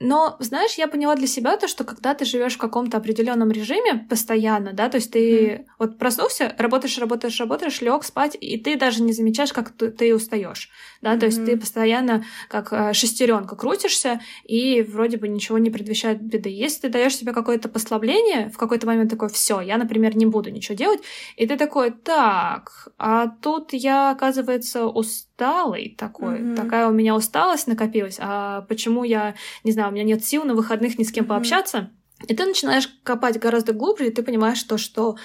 [0.03, 4.05] Но, знаешь, я поняла для себя то, что когда ты живешь в каком-то определенном режиме
[4.09, 5.65] постоянно, да, то есть ты mm.
[5.79, 10.13] вот проснулся, работаешь, работаешь, работаешь, лег спать, и ты даже не замечаешь, как ты, ты
[10.13, 10.69] устаешь,
[11.01, 11.19] да, mm-hmm.
[11.19, 16.49] то есть ты постоянно как э, шестеренка крутишься, и вроде бы ничего не предвещает беды.
[16.49, 20.49] Если ты даешь себе какое-то послабление, в какой-то момент такой, все, я, например, не буду
[20.49, 20.99] ничего делать,
[21.37, 26.55] и ты такой, так, а тут я, оказывается, устал усталый такой, mm-hmm.
[26.55, 30.97] такая у меня усталость накопилась, а почему я, не знаю, меня нет сил на выходных
[30.97, 31.27] ни с кем mm-hmm.
[31.29, 31.91] пообщаться,
[32.27, 35.17] и ты начинаешь копать гораздо глубже, и ты понимаешь то, что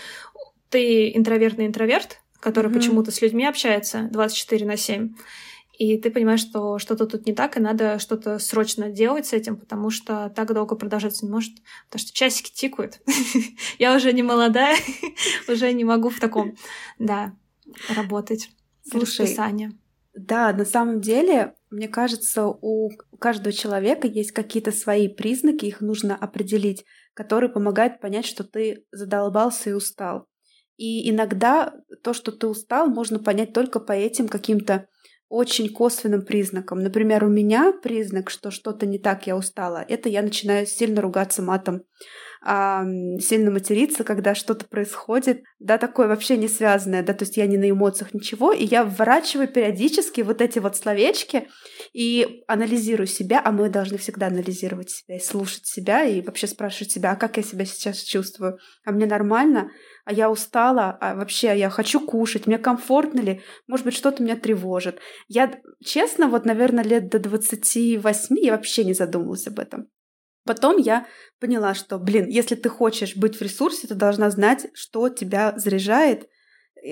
[0.71, 2.75] ты интровертный интроверт, который mm-hmm.
[2.75, 5.15] почему-то с людьми общается 24 на 7,
[5.79, 9.57] и ты понимаешь, что что-то тут не так, и надо что-то срочно делать с этим,
[9.57, 11.55] потому что так долго продолжаться не может,
[11.89, 13.01] потому что часики тикают.
[13.79, 14.77] Я уже не молодая,
[15.49, 16.57] уже не могу в таком,
[16.99, 17.33] да,
[17.95, 18.51] работать.
[18.91, 19.29] Слушай,
[20.15, 26.17] да, на самом деле, мне кажется, у каждого человека есть какие-то свои признаки, их нужно
[26.17, 30.27] определить, которые помогают понять, что ты задолбался и устал.
[30.77, 34.87] И иногда то, что ты устал, можно понять только по этим каким-то
[35.29, 36.83] очень косвенным признакам.
[36.83, 41.43] Например, у меня признак, что что-то не так, я устала, это я начинаю сильно ругаться
[41.43, 41.83] матом
[42.41, 42.85] а,
[43.21, 47.57] сильно материться, когда что-то происходит, да, такое вообще не связанное, да, то есть я не
[47.57, 51.49] на эмоциях ничего, и я вворачиваю периодически вот эти вот словечки
[51.93, 56.93] и анализирую себя, а мы должны всегда анализировать себя и слушать себя, и вообще спрашивать
[56.93, 59.71] себя, а как я себя сейчас чувствую, а мне нормально,
[60.05, 64.37] а я устала, а вообще я хочу кушать, мне комфортно ли, может быть, что-то меня
[64.37, 65.01] тревожит.
[65.29, 69.89] Я, честно, вот, наверное, лет до 28 я вообще не задумывалась об этом.
[70.49, 71.07] Потом я
[71.41, 76.27] поняла, что, блин, если ты хочешь быть в ресурсе, ты должна знать, что тебя заряжает,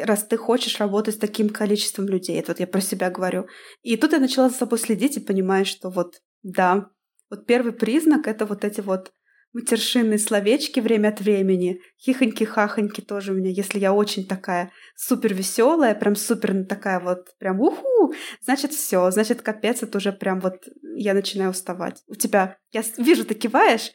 [0.02, 2.38] раз ты хочешь работать с таким количеством людей.
[2.38, 3.46] Это вот я про себя говорю.
[3.82, 6.90] И тут я начала за собой следить и понимаю, что вот, да,
[7.30, 9.12] вот первый признак— это вот эти вот
[9.56, 15.94] матершинные словечки время от времени, хихоньки-хахоньки тоже у меня, если я очень такая супер веселая,
[15.94, 20.56] прям супер такая вот, прям уху, значит все, значит капец, это уже прям вот
[20.94, 22.02] я начинаю уставать.
[22.06, 23.92] У тебя, я вижу, ты киваешь,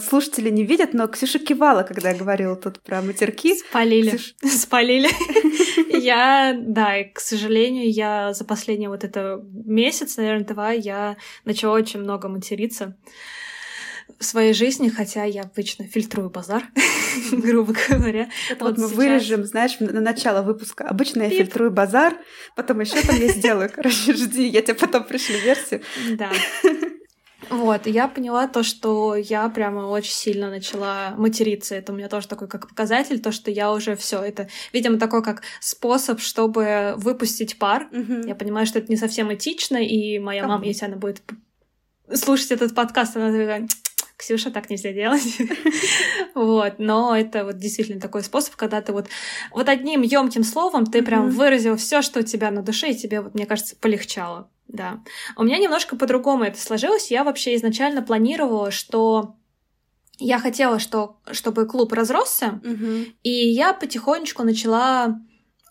[0.00, 3.54] слушатели не видят, но Ксюша кивала, когда я говорила тут про матерки.
[3.56, 4.10] Спалили.
[4.10, 4.34] Ксюш...
[4.44, 5.08] Спалили.
[6.02, 11.74] Я, да, и, к сожалению, я за последний вот это месяц, наверное, два, я начала
[11.74, 12.96] очень много материться
[14.18, 16.64] в своей жизни, хотя я обычно фильтрую базар,
[17.30, 18.28] грубо говоря.
[18.50, 20.84] Это вот, мы вырежем, знаешь, на начало выпуска.
[20.84, 22.14] Обычно я фильтрую базар,
[22.56, 23.70] потом еще там я сделаю.
[23.72, 25.82] Короче, жди, я тебе потом пришлю версию.
[26.12, 26.30] Да.
[27.50, 31.74] Вот, я поняла то, что я прямо очень сильно начала материться.
[31.74, 35.22] Это у меня тоже такой как показатель, то, что я уже все это, видимо, такой
[35.22, 37.88] как способ, чтобы выпустить пар.
[37.92, 38.26] Угу.
[38.26, 41.22] Я понимаю, что это не совсем этично, и моя мама, если она будет
[42.14, 43.68] слушать этот подкаст, она такая,
[44.16, 45.38] Ксюша, так нельзя делать.
[46.34, 49.08] вот, но это вот действительно такой способ, когда ты вот,
[49.50, 53.20] вот одним емким словом ты прям выразил все, что у тебя на душе, и тебе,
[53.20, 54.48] вот, мне кажется, полегчало.
[54.72, 55.00] Да.
[55.36, 57.10] У меня немножко по-другому это сложилось.
[57.10, 59.36] Я вообще изначально планировала, что
[60.18, 62.60] я хотела, что, чтобы клуб разросся,
[63.22, 65.20] и я потихонечку начала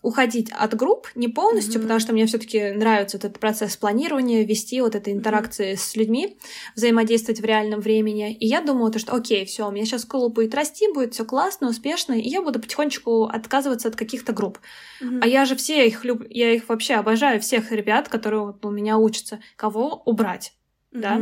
[0.02, 1.82] уходить от групп не полностью, mm-hmm.
[1.82, 5.76] потому что мне все-таки нравится вот этот процесс планирования, вести вот этой интеракции mm-hmm.
[5.76, 6.36] с людьми,
[6.74, 8.34] взаимодействовать в реальном времени.
[8.34, 11.24] И я думала, то, что окей, все, у меня сейчас клуб будет расти, будет все
[11.24, 14.58] классно, успешно, и я буду потихонечку отказываться от каких-то групп.
[15.00, 15.20] Mm-hmm.
[15.22, 18.98] А я же все их люблю, я их вообще обожаю, всех ребят, которые у меня
[18.98, 20.52] учатся, кого убрать,
[20.92, 21.00] mm-hmm.
[21.00, 21.20] да.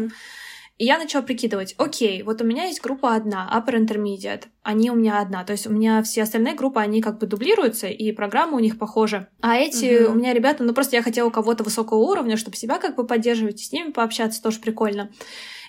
[0.80, 4.94] И я начала прикидывать, окей, вот у меня есть группа одна, Upper Intermediate, они у
[4.94, 8.56] меня одна, то есть у меня все остальные группы, они как бы дублируются, и программа
[8.56, 9.28] у них похожа.
[9.42, 10.12] А эти угу.
[10.12, 13.60] у меня ребята, ну просто я хотела кого-то высокого уровня, чтобы себя как бы поддерживать,
[13.60, 15.10] и с ними пообщаться тоже прикольно.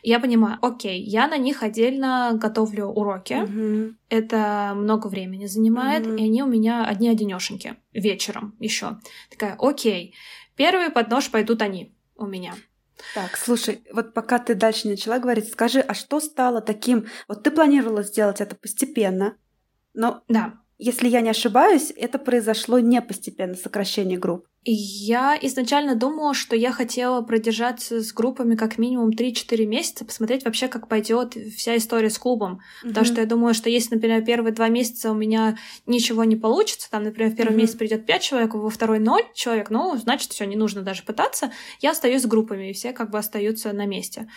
[0.01, 3.93] И я понимаю, окей, я на них отдельно готовлю уроки, угу.
[4.07, 6.15] это много времени занимает, угу.
[6.15, 8.97] и они у меня одни одинешеньки вечером еще.
[9.29, 10.15] Такая, окей,
[10.55, 12.53] первый под нож пойдут они у меня.
[13.15, 17.07] Так, слушай, вот пока ты дальше не начала говорить, скажи, а что стало таким?
[17.27, 19.37] Вот ты планировала сделать это постепенно,
[19.93, 20.53] но да.
[20.77, 24.47] если я не ошибаюсь, это произошло не постепенно, сокращение групп.
[24.63, 30.67] Я изначально думала, что я хотела продержаться с группами как минимум 3-4 месяца, посмотреть вообще,
[30.67, 32.53] как пойдет вся история с клубом.
[32.83, 32.87] Mm-hmm.
[32.89, 36.91] Потому что я думаю, что если, например, первые два месяца у меня ничего не получится,
[36.91, 37.57] там, например, в первый mm-hmm.
[37.57, 41.51] месяц придет 5 человек, во второй 0 человек, ну, значит, все, не нужно даже пытаться.
[41.79, 44.29] Я остаюсь с группами, и все как бы остаются на месте.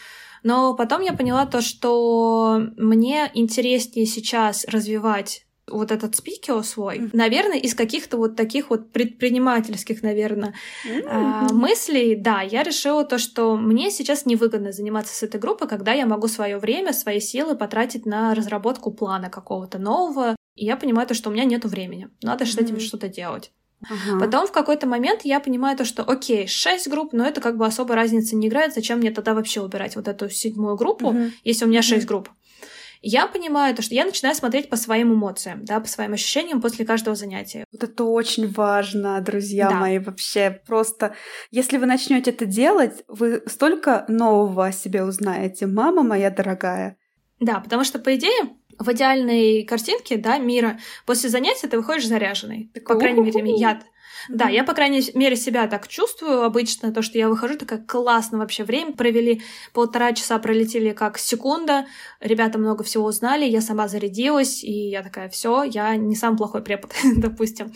[0.42, 7.10] Но потом я поняла то, что мне интереснее сейчас развивать вот этот спикер свой, mm-hmm.
[7.12, 10.54] наверное, из каких-то вот таких вот предпринимательских, наверное,
[10.86, 11.52] mm-hmm.
[11.52, 16.06] мыслей, да, я решила то, что мне сейчас невыгодно заниматься с этой группой, когда я
[16.06, 21.14] могу свое время, свои силы потратить на разработку плана какого-то нового, и я понимаю то,
[21.14, 22.48] что у меня нет времени, надо mm-hmm.
[22.48, 23.50] с этим что-то делать.
[23.82, 24.20] Ага.
[24.20, 27.66] Потом в какой-то момент я понимаю то, что окей, шесть групп, но это как бы
[27.66, 31.30] особой разницы не играет, зачем мне тогда вообще убирать вот эту седьмую группу, угу.
[31.42, 32.28] если у меня шесть групп
[33.04, 36.86] я понимаю то, что я начинаю смотреть по своим эмоциям, да, по своим ощущениям после
[36.86, 37.64] каждого занятия.
[37.70, 39.76] Вот это очень важно, друзья да.
[39.76, 41.14] мои, вообще просто.
[41.50, 46.96] Если вы начнете это делать, вы столько нового о себе узнаете, мама моя дорогая.
[47.40, 52.70] Да, потому что, по идее, в идеальной картинке, да, мира, после занятия ты выходишь заряженный.
[52.72, 53.80] Такой, по крайней мере, я
[54.28, 58.38] да, я, по крайней мере, себя так чувствую обычно, то, что я выхожу, такая классно
[58.38, 61.86] вообще время провели, полтора часа пролетели как секунда,
[62.20, 66.62] ребята много всего узнали, я сама зарядилась, и я такая, все, я не самый плохой
[66.62, 67.72] препод, допустим.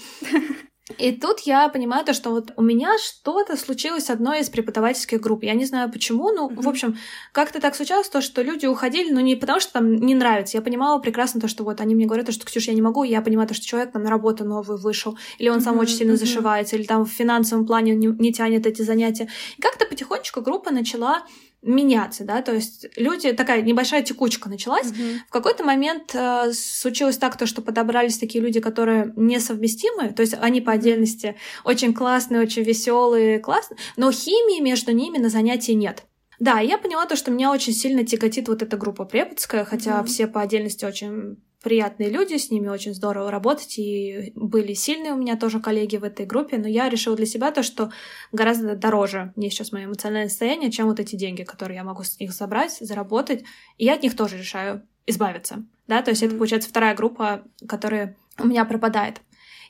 [0.96, 5.20] И тут я понимаю то, что вот у меня что-то случилось с одной из преподавательских
[5.20, 5.42] групп.
[5.42, 6.62] Я не знаю почему, ну, mm-hmm.
[6.62, 6.96] в общем,
[7.32, 10.56] как-то так случалось, то, что люди уходили, но не потому, что там не нравится.
[10.56, 13.20] Я понимала прекрасно то, что вот они мне говорят, что, Ксюша, я не могу, я
[13.20, 15.62] понимаю то, что человек там на работу новую вышел, или он mm-hmm.
[15.62, 16.16] сам очень сильно mm-hmm.
[16.16, 19.28] зашивается, или там в финансовом плане не, не тянет эти занятия.
[19.58, 21.22] И как-то потихонечку группа начала
[21.62, 24.90] меняться, да, то есть люди, такая небольшая текучка началась.
[24.90, 25.20] Мгм.
[25.28, 30.34] В какой-то момент э, случилось так, то, что подобрались такие люди, которые несовместимы, то есть
[30.40, 36.04] они по отдельности очень классные, очень веселые, классные, но химии между ними на занятии нет.
[36.38, 40.06] Да, я поняла то, что меня очень сильно тяготит вот эта группа преподская, хотя Мгм.
[40.06, 45.16] все по отдельности очень приятные люди, с ними очень здорово работать, и были сильные у
[45.16, 47.90] меня тоже коллеги в этой группе, но я решила для себя то, что
[48.30, 52.18] гораздо дороже мне сейчас мое эмоциональное состояние, чем вот эти деньги, которые я могу с
[52.20, 53.44] них забрать, заработать,
[53.76, 58.16] и я от них тоже решаю избавиться, да, то есть это получается вторая группа, которая
[58.38, 59.20] у меня пропадает.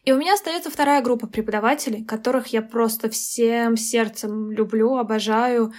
[0.04, 5.72] И у меня остается вторая группа преподавателей, которых я просто всем сердцем люблю, обожаю,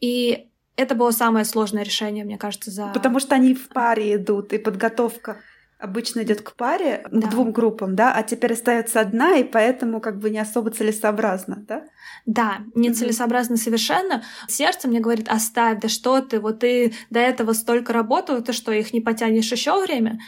[0.00, 2.88] и это было самое сложное решение, мне кажется, за...
[2.88, 5.38] Потому что они в паре идут, и подготовка
[5.78, 7.26] обычно идет к паре, Да.
[7.26, 11.64] к двум группам, да, а теперь остается одна, и поэтому как бы не особо целесообразно,
[11.68, 11.84] да?
[12.24, 14.22] Да, нецелесообразно совершенно.
[14.48, 18.72] Сердце мне говорит, оставь, да что ты, вот ты до этого столько работал, ты что,
[18.72, 20.18] их не потянешь еще время?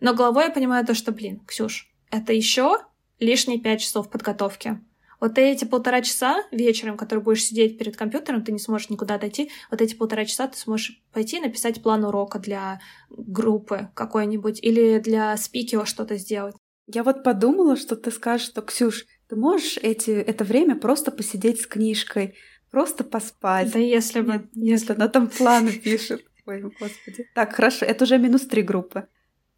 [0.00, 2.78] Но головой я понимаю то, что, блин, Ксюш, это еще
[3.18, 4.80] лишние пять часов подготовки.
[5.20, 9.50] Вот эти полтора часа вечером, которые будешь сидеть перед компьютером, ты не сможешь никуда дойти.
[9.70, 12.80] Вот эти полтора часа ты сможешь пойти и написать план урока для
[13.10, 16.56] группы какой-нибудь или для спикера что-то сделать.
[16.86, 21.60] Я вот подумала, что ты скажешь, что, Ксюш, ты можешь эти, это время просто посидеть
[21.60, 22.34] с книжкой,
[22.70, 23.72] просто поспать.
[23.72, 24.48] Да если бы...
[24.54, 26.24] Нет, если она там планы пишет.
[26.46, 27.28] Ой, господи.
[27.34, 29.06] Так, хорошо, это уже минус три группы.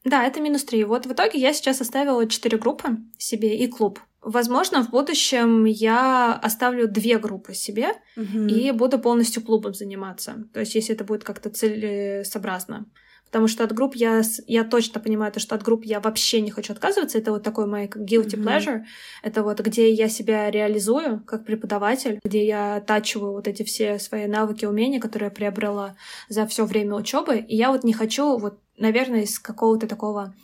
[0.05, 0.85] Да, это минус три.
[0.85, 4.01] Вот в итоге я сейчас оставила четыре группы себе и клуб.
[4.21, 8.47] Возможно, в будущем я оставлю две группы себе Мгм.
[8.47, 10.45] и буду полностью клубом заниматься.
[10.53, 12.87] То есть, если это будет как-то целесообразно.
[13.33, 16.51] Потому что от групп я, я точно понимаю, то, что от групп я вообще не
[16.51, 17.17] хочу отказываться.
[17.17, 18.47] Это вот такой мой guilty Мгм.
[18.47, 18.83] pleasure.
[19.23, 24.27] Это вот где я себя реализую как преподаватель, где я оттачиваю вот эти все свои
[24.27, 25.97] навыки, умения, которые я приобрела
[26.29, 27.39] за все время учебы.
[27.39, 30.35] И я вот не хочу, вот, наверное, из какого-то такого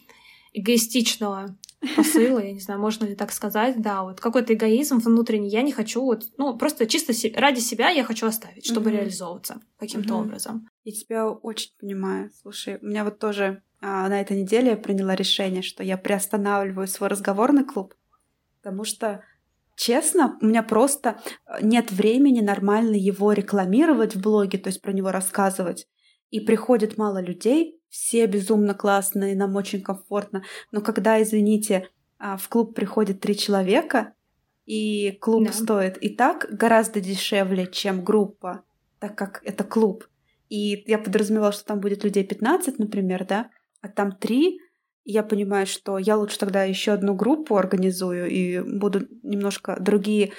[0.55, 1.55] эгоистичного
[1.97, 5.73] посыла, я не знаю, можно ли так сказать, да, вот какой-то эгоизм внутренний, я не
[5.73, 8.99] хочу, вот, ну, просто чисто се- ради себя я хочу оставить, чтобы Мгм.
[8.99, 10.27] реализовываться каким-то Мгм.
[10.27, 10.69] образом.
[10.85, 12.31] Я тебя очень понимаю.
[12.43, 16.88] Слушай, у меня вот тоже а, на этой неделе я приняла решение, что я приостанавливаю
[16.88, 17.95] свой разговорный клуб,
[18.61, 19.23] потому что,
[19.77, 24.93] честно, у меня просто э, нет времени нормально его рекламировать в блоге, то есть про
[24.93, 25.87] него рассказывать.
[26.31, 30.42] И приходит мало людей, все безумно классные, нам очень комфортно.
[30.72, 34.12] Но когда, извините, а, в клуб приходит три человека,
[34.66, 35.53] и клуб Да.
[35.53, 38.64] стоит и так гораздо дешевле, чем группа,
[38.98, 40.07] так как это клуб.
[40.51, 44.59] И я подразумевала, что там будет людей 15, например, да, а там три.
[45.05, 50.33] И я понимаю, что я лучше тогда еще одну группу организую и буду немножко другие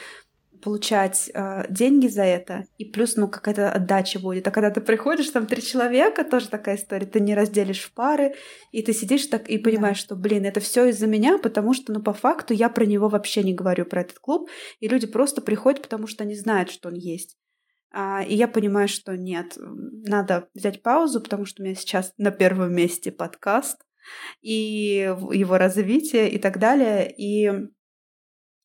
[0.61, 4.47] получать э, деньги за это, и плюс, ну, какая-то отдача будет.
[4.47, 8.35] А когда ты приходишь, там три человека, тоже такая история, ты не разделишь в пары,
[8.71, 12.01] и ты сидишь так и понимаешь, что, блин, это все из-за меня, потому что, ну,
[12.01, 15.81] по факту я про него вообще не говорю, про этот клуб, и люди просто приходят,
[15.81, 17.37] потому что они знают, что он есть.
[17.91, 22.31] А, и я понимаю, что нет, надо взять паузу, потому что у меня сейчас на
[22.31, 23.77] первом месте подкаст
[24.41, 27.13] и его развитие и так далее.
[27.15, 27.51] И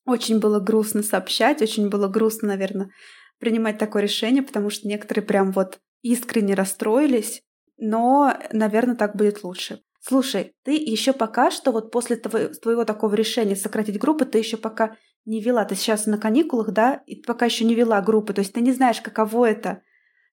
[0.07, 2.91] очень было грустно сообщать, очень было грустно, наверное,
[3.39, 7.43] принимать такое решение, потому что некоторые прям вот искренне расстроились,
[7.79, 9.81] но, наверное, так будет лучше.
[10.01, 14.59] Слушай, ты еще пока что вот после твоего, твоего такого решения сократить группы, ты еще
[14.59, 15.65] пока не вела.
[15.65, 18.35] Ты сейчас на каникулах, да, и пока еще не вела группы.
[18.35, 19.83] То есть ты не знаешь, каково это,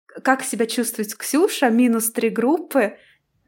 [0.05, 2.97] как себя чувствует Ксюша, минус три группы,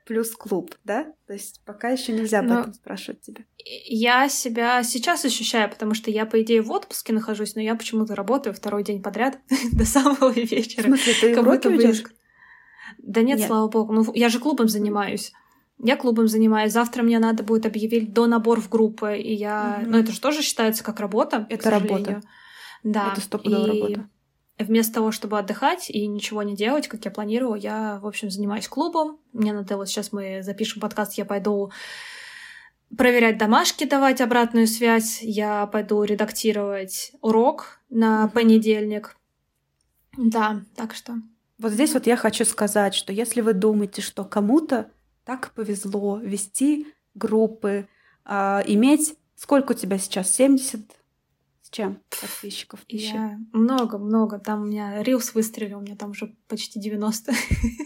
[0.06, 1.06] плюс клуб, да?
[1.28, 3.44] То есть пока еще нельзя об Ну, этом спрашивать тебя.
[3.58, 8.16] Я себя сейчас ощущаю, потому что я, по идее, в отпуске нахожусь, но я почему-то
[8.16, 9.40] работаю второй день подряд
[9.72, 10.84] до самого В вечера.
[10.84, 11.94] смысле, ты Как уроки будто бы
[13.00, 13.48] Да нет, Нет.
[13.48, 13.94] слава богу.
[13.94, 15.32] Ну, я же клубом занимаюсь.
[15.80, 16.72] Я клубом занимаюсь.
[16.72, 19.18] Завтра мне надо будет объявить до набор в группы.
[19.18, 19.80] И я...
[19.82, 19.92] Мгм.
[19.92, 21.48] Ну, это же тоже считается как работа.
[21.50, 22.22] Это работа.
[22.84, 23.12] Да.
[23.12, 24.10] Это стопудово и работа.
[24.64, 28.68] Вместо того, чтобы отдыхать и ничего не делать, как я планировала, я, в общем, занимаюсь
[28.68, 29.20] клубом.
[29.32, 31.72] Мне надо вот сейчас мы запишем подкаст, я пойду
[32.98, 35.20] проверять домашки, давать обратную связь.
[35.22, 39.18] Я пойду редактировать урок на понедельник.
[40.18, 41.16] Да, так что...
[41.60, 44.92] Вот здесь вот я хочу сказать, что если вы думаете, что кому-то
[45.24, 47.88] так повезло вести группы,
[48.26, 49.16] а, иметь...
[49.36, 50.30] Сколько у тебя сейчас?
[50.30, 51.03] 70?
[51.74, 52.82] Чем подписчиков?
[52.88, 53.16] Тысяча?
[53.16, 54.38] Я много-много.
[54.38, 57.34] Там у меня Рилс выстрелил, у меня там уже почти 90.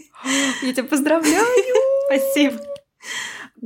[0.62, 1.46] Я тебя поздравляю!
[2.06, 2.60] Спасибо.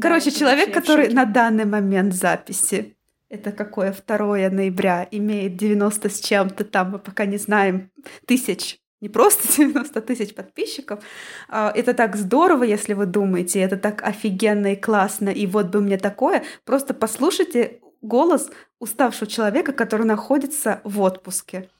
[0.00, 2.96] Короче, Да, человек, который на данный момент записи,
[3.28, 4.16] это какое 2
[4.50, 7.90] ноября, имеет 90 с чем-то там, мы пока не знаем,
[8.24, 11.02] тысяч не просто 90 тысяч подписчиков.
[11.48, 15.80] А, это так здорово, если вы думаете, это так офигенно и классно, и вот бы
[15.80, 16.44] мне такое.
[16.64, 21.70] Просто послушайте голос уставшего человека, который находится в отпуске.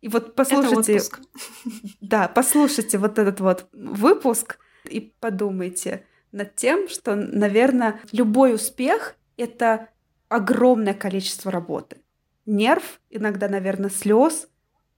[0.00, 1.00] И вот послушайте...
[2.00, 9.88] Да, послушайте вот этот вот выпуск и подумайте над тем, что, наверное, любой успех— это
[10.28, 11.98] огромное количество работы.
[12.46, 14.48] Нерв, иногда, наверное, слез,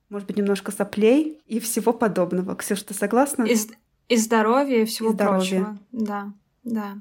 [0.08, 2.56] может быть, немножко соплей и всего подобного.
[2.56, 3.44] Ксюша, ты согласна?
[3.44, 3.56] И,
[4.08, 5.78] и здоровья, и всего и прочего.
[5.92, 6.32] Да,
[6.64, 6.98] да.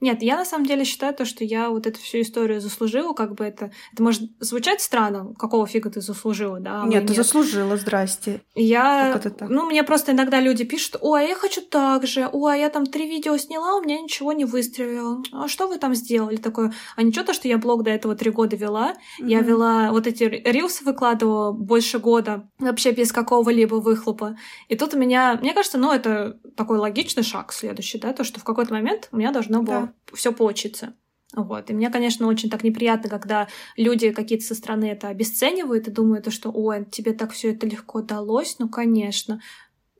[0.00, 3.34] Нет, я на самом деле считаю то, что я вот эту всю историю заслужила, как
[3.34, 3.70] бы это...
[3.92, 6.84] Это может звучать странно, какого фига ты заслужила, да?
[6.86, 7.16] Нет, ты нет.
[7.16, 8.42] заслужила, здрасте.
[8.54, 9.20] Я...
[9.40, 12.68] Ну, мне просто иногда люди пишут, ой, а я хочу так же, ой, а я
[12.68, 15.22] там три видео сняла, у меня ничего не выстрелило.
[15.32, 16.72] А что вы там сделали такое?
[16.96, 18.92] А ничего то, что я блог до этого три года вела.
[18.92, 19.28] Mm-hmm.
[19.28, 24.36] Я вела вот эти рилсы выкладывала больше года, вообще без какого-либо выхлопа.
[24.68, 28.40] И тут у меня, мне кажется, ну, это такой логичный шаг следующий, да, то, что
[28.40, 30.94] в какой-то момент у меня должно было да все получится.
[31.34, 31.70] Вот.
[31.70, 36.32] И мне, конечно, очень так неприятно, когда люди какие-то со стороны это обесценивают и думают,
[36.32, 38.56] что ой, тебе так все это легко далось.
[38.58, 39.40] Ну, конечно.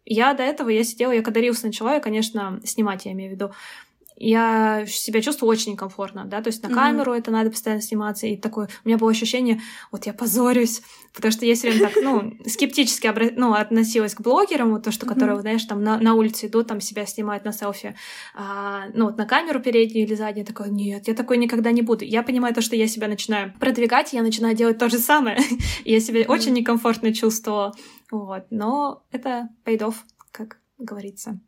[0.05, 3.35] Я до этого, я сидела, я когда рилс начала, я, конечно, снимать, я имею в
[3.35, 3.53] виду,
[4.17, 7.19] я себя чувствую очень некомфортно, да, то есть на камеру mm-hmm.
[7.19, 9.61] это надо постоянно сниматься, и такое, у меня было ощущение,
[9.93, 13.29] вот я позорюсь, потому что я все время так, ну, скептически обра...
[13.37, 15.09] ну, относилась к блогерам, вот то, что, mm-hmm.
[15.09, 17.95] которые, знаешь, там на, на улице идут, там себя снимают на селфи,
[18.35, 22.05] а, ну, вот на камеру переднюю или заднюю, такое, нет, я такой никогда не буду.
[22.05, 25.39] Я понимаю то, что я себя начинаю продвигать, я начинаю делать то же самое,
[25.85, 26.29] я себя mm-hmm.
[26.29, 27.75] очень некомфортно чувствовала,
[28.11, 29.95] вот, но это paid
[30.33, 31.39] как говорится.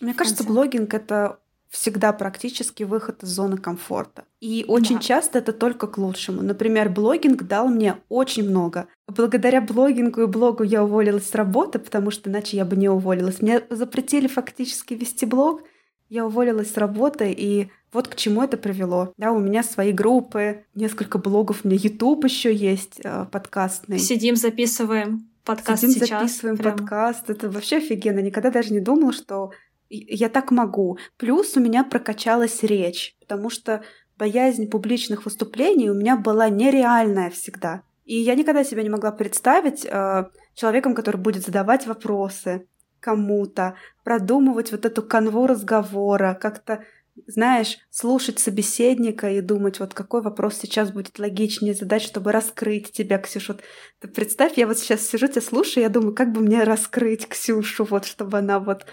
[0.00, 1.38] Мне кажется, блогинг— это
[1.70, 4.24] всегда практически выход из зоны комфорта.
[4.40, 5.02] И очень да.
[5.02, 6.42] часто это только к лучшему.
[6.42, 8.86] Например, блогинг дал мне очень много.
[9.08, 13.40] Благодаря блогингу и блогу я уволилась с работы, потому что иначе я бы не уволилась.
[13.42, 15.62] Мне запретили фактически вести блог.
[16.08, 19.12] Я уволилась с работы, и вот к чему это привело.
[19.16, 23.98] Да, у меня свои группы, несколько блогов, у меня YouTube еще есть э, подкастный.
[23.98, 26.20] Сидим, записываем подкаст Сидим, сейчас.
[26.20, 26.76] записываем прямо.
[26.76, 27.30] подкаст.
[27.30, 28.18] Это вообще офигенно.
[28.18, 29.52] Никогда даже не думала, что
[29.88, 30.98] я так могу.
[31.16, 33.82] Плюс у меня прокачалась речь, потому что
[34.18, 37.82] боязнь публичных выступлений у меня была нереальная всегда.
[38.04, 42.66] И я никогда себя не могла представить э, человеком, который будет задавать вопросы
[43.00, 43.74] кому-то,
[44.04, 46.84] продумывать вот эту канву разговора, как-то
[47.26, 53.18] знаешь, слушать собеседника и думать, вот какой вопрос сейчас будет логичнее задать, чтобы раскрыть тебя,
[53.18, 53.56] Ксюша.
[54.02, 57.84] Вот, представь, я вот сейчас сижу, тебя слушаю, я думаю, как бы мне раскрыть Ксюшу,
[57.84, 58.86] вот, чтобы она вот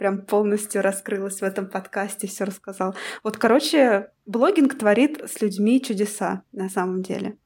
[0.00, 2.94] прям полностью раскрылась в этом подкасте, все рассказал.
[3.22, 7.36] Вот, короче, блогинг творит с людьми чудеса на самом деле.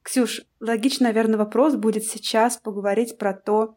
[0.00, 3.76] Ксюш, логичный, наверное, вопрос будет сейчас поговорить про то,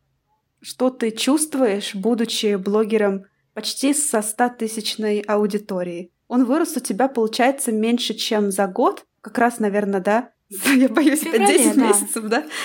[0.61, 6.13] что ты чувствуешь, будучи блогером почти со 100-тысячной аудиторией.
[6.29, 9.05] Он вырос у тебя, получается, меньше, чем за год.
[9.19, 10.31] Как раз, наверное, да?
[10.75, 11.87] Я боюсь, это 10 да.
[11.87, 12.45] месяцев, да?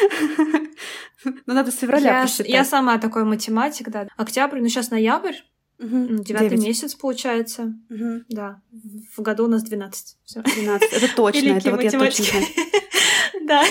[1.24, 2.48] Ну, надо с февраля я, посчитать.
[2.48, 4.08] Я сама такой математик, да.
[4.16, 5.36] Октябрь, ну сейчас ноябрь,
[5.82, 6.22] Угу.
[6.22, 7.74] Девятый месяц получается.
[7.90, 8.24] Угу.
[8.28, 8.60] Да.
[9.16, 10.16] В году у нас 12.
[10.24, 10.42] Всё.
[10.42, 10.92] 12.
[10.92, 12.46] Это точно, это вот я точно знаю.
[13.44, 13.64] Да,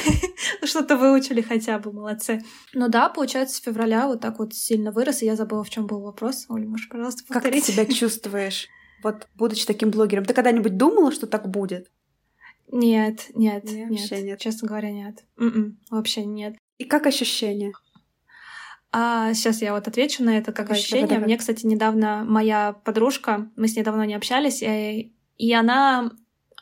[0.66, 2.43] что-то выучили хотя бы, молодцы.
[2.74, 5.88] Ну да, получается, с февраля вот так вот сильно вырос, и я забыла, в чем
[5.88, 6.45] был вопрос.
[6.49, 7.66] Оля, можешь, пожалуйста, повторить?
[7.66, 8.68] Как ты себя чувствуешь,
[9.01, 10.26] вот будучи таким блогером?
[10.26, 11.89] Ты когда-нибудь думала, что так будет?
[12.72, 14.39] Нет, нет, нет, вообще нет.
[14.39, 15.24] Честно говоря, нет.
[15.38, 16.55] М-м, вообще нет.
[16.78, 17.74] И как ощущения?
[18.93, 21.07] А сейчас я вот отвечу на это как ощущение.
[21.07, 21.28] Давай, давай.
[21.28, 26.11] Мне, кстати, недавно моя подружка, мы с ней давно не общались, и, и она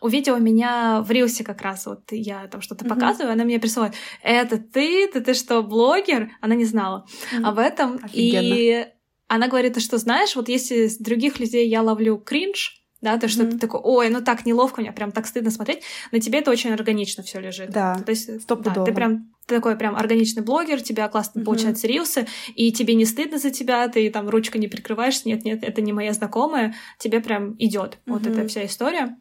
[0.01, 2.89] увидела меня в Рилсе как раз, вот я там что-то mm-hmm.
[2.89, 6.32] показываю, она мне присылает, это ты, ты, ты что, блогер?
[6.39, 7.43] Она не знала mm-hmm.
[7.43, 7.99] об этом.
[8.03, 8.55] Офигенно.
[8.55, 8.88] И
[9.28, 13.43] она говорит, что знаешь, вот если с других людей я ловлю кринж, да, то, что
[13.43, 13.52] mm-hmm.
[13.52, 16.72] ты такой, ой, ну так неловко, мне прям так стыдно смотреть, на тебе это очень
[16.72, 17.70] органично все лежит.
[17.72, 21.39] Да, то есть, стоп да, ты прям ты такой прям органичный блогер, у тебя классно
[21.39, 21.43] mm-hmm.
[21.43, 25.64] получаются рилсы, и тебе не стыдно за тебя, ты там ручкой не прикрываешь, нет, нет,
[25.64, 28.12] это не моя знакомая, тебе прям идет mm-hmm.
[28.14, 29.18] вот эта вся история.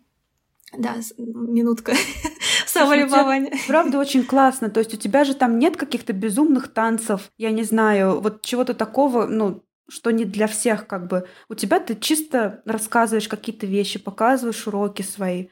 [0.76, 1.94] Да, минутка
[2.66, 3.52] самолюбования.
[3.66, 4.68] Правда, очень классно.
[4.68, 8.74] То есть у тебя же там нет каких-то безумных танцев, я не знаю, вот чего-то
[8.74, 11.26] такого, ну, что не для всех как бы.
[11.48, 15.48] У тебя ты чисто рассказываешь какие-то вещи, показываешь уроки свои,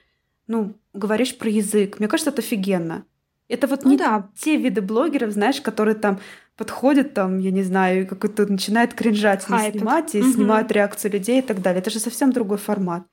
[0.46, 1.98] ну, говоришь про язык.
[1.98, 3.04] Мне кажется, это офигенно.
[3.48, 4.28] Это вот ну, не да.
[4.36, 6.20] те виды блогеров, знаешь, которые там
[6.56, 9.80] подходят, там, я не знаю, какой-то начинает кринжательно Хайпит.
[9.80, 10.32] снимать и угу.
[10.32, 11.80] снимают реакцию людей и так далее.
[11.80, 13.04] Это же совсем другой формат.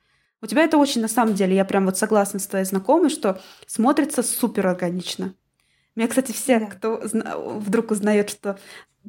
[0.42, 3.40] У тебя это очень, на самом деле, я прям вот согласна с твоей знакомой, что
[3.66, 5.36] смотрится супер органично.
[5.96, 6.66] Меня, кстати, все, да.
[6.66, 7.02] кто
[7.60, 8.58] вдруг узнает, что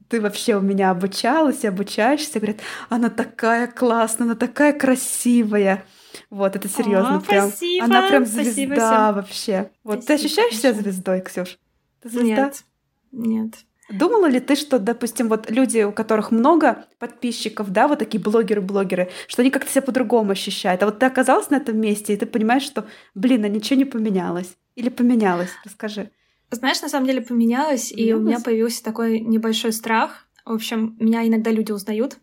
[0.08, 5.84] ты вообще у меня обучалась и обучаешься, говорят, она такая классная, она такая красивая.
[6.30, 7.48] Вот, это серьезно О, прям.
[7.48, 9.14] спасибо, Она прям спасибо звезда всем.
[9.14, 9.70] вообще.
[9.82, 11.58] Вот Спасибо ты ощущаешь себя звездой, Ксюш?
[12.02, 12.26] Ты звезда?
[12.26, 12.64] Нет,
[13.12, 13.54] нет.
[13.90, 19.10] Думала ли ты, что, допустим, вот люди, у которых много подписчиков, да, вот такие блогеры-блогеры,
[19.26, 20.82] что они как-то себя по-другому ощущают?
[20.82, 23.84] А вот ты оказалась на этом месте, и ты понимаешь, что, блин, а ничего не
[23.84, 24.56] поменялось.
[24.74, 25.50] Или поменялось?
[25.64, 26.10] Расскажи.
[26.50, 30.26] Знаешь, на самом деле поменялось, и у меня появился такой небольшой страх.
[30.44, 32.18] В общем, меня иногда люди узнают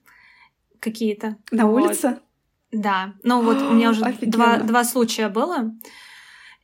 [0.79, 1.37] какие-то.
[1.51, 1.83] На Вот.
[1.83, 2.19] улице?
[2.71, 3.13] Да.
[3.23, 4.31] Ну вот у меня уже Офигенно.
[4.31, 5.73] два, два случая было,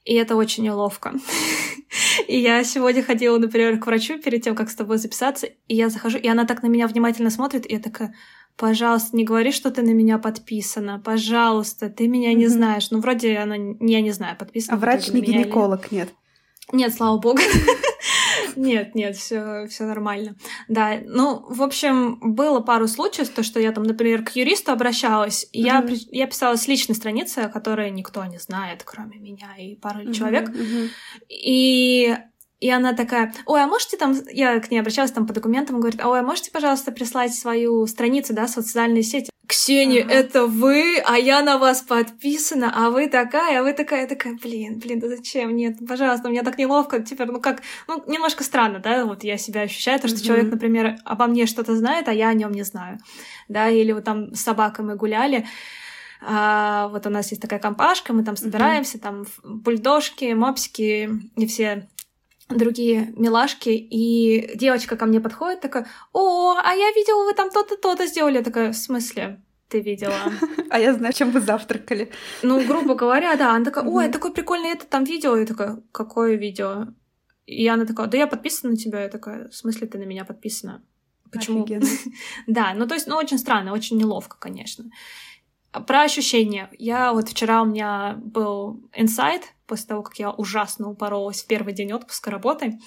[0.05, 1.13] и это очень неловко.
[2.27, 5.89] И я сегодня ходила, например, к врачу перед тем, как с тобой записаться, и я
[5.89, 8.13] захожу, и она так на меня внимательно смотрит, и я такая,
[8.57, 12.91] пожалуйста, не говори, что ты на меня подписана, пожалуйста, ты меня не знаешь.
[12.91, 14.75] Ну, вроде она, я не знаю, подписана.
[14.77, 16.09] А врач не гинеколог, нет.
[16.71, 17.39] Нет, слава богу.
[18.55, 20.35] Нет, нет, все, все нормально.
[20.67, 25.47] Да, ну, в общем, было пару случаев, то, что я там, например, к юристу обращалась,
[25.51, 29.75] и я, я писала с личной страницы, о которой никто не знает, кроме меня и
[29.75, 30.49] пары Мгм, человек.
[30.49, 30.89] мгм.
[31.29, 32.17] И,
[32.59, 36.03] и она такая, ой, а можете там, я к ней обращалась там по документам, говорит,
[36.03, 39.29] ой, а можете, пожалуйста, прислать свою страницу, да, социальные сети?
[39.47, 40.13] Ксения, Ага.
[40.13, 44.33] это вы, а я на вас подписана, а вы такая, а вы такая, я такая,
[44.35, 45.55] блин, блин, да зачем?
[45.55, 49.61] Нет, пожалуйста, мне так неловко, теперь, ну как, ну немножко странно, да, вот я себя
[49.61, 50.25] ощущаю, то, что Мгм.
[50.25, 52.99] человек, например, обо мне что-то знает, а я о нем не знаю,
[53.47, 55.47] да, или вот там с собакой мы гуляли,
[56.21, 61.47] а, вот у нас есть такая компашка, мы там собираемся, там ф- бульдожки, мопсики и
[61.47, 61.87] все
[62.49, 67.77] другие милашки, и девочка ко мне подходит, такая, о, а я видела, вы там то-то,
[67.77, 68.37] то-то сделали.
[68.37, 69.41] Я такая, в смысле?
[69.69, 70.15] Ты видела?
[70.69, 72.11] А я знаю, чем вы завтракали.
[72.43, 73.55] Ну, грубо говоря, да.
[73.55, 75.35] Она такая, ой, такой прикольный это там видео.
[75.35, 76.87] Я такая, какое видео?
[77.45, 79.03] И она такая, да я подписана на тебя.
[79.03, 80.83] Я такая, в смысле ты на меня подписана?
[81.31, 81.65] Почему?
[82.47, 84.85] Да, ну то есть, ну очень странно, очень неловко, конечно.
[85.81, 86.69] Про ощущения.
[86.77, 91.73] Я вот вчера у меня был инсайт после того, как я ужасно упоролась в первый
[91.73, 92.79] день отпуска работы.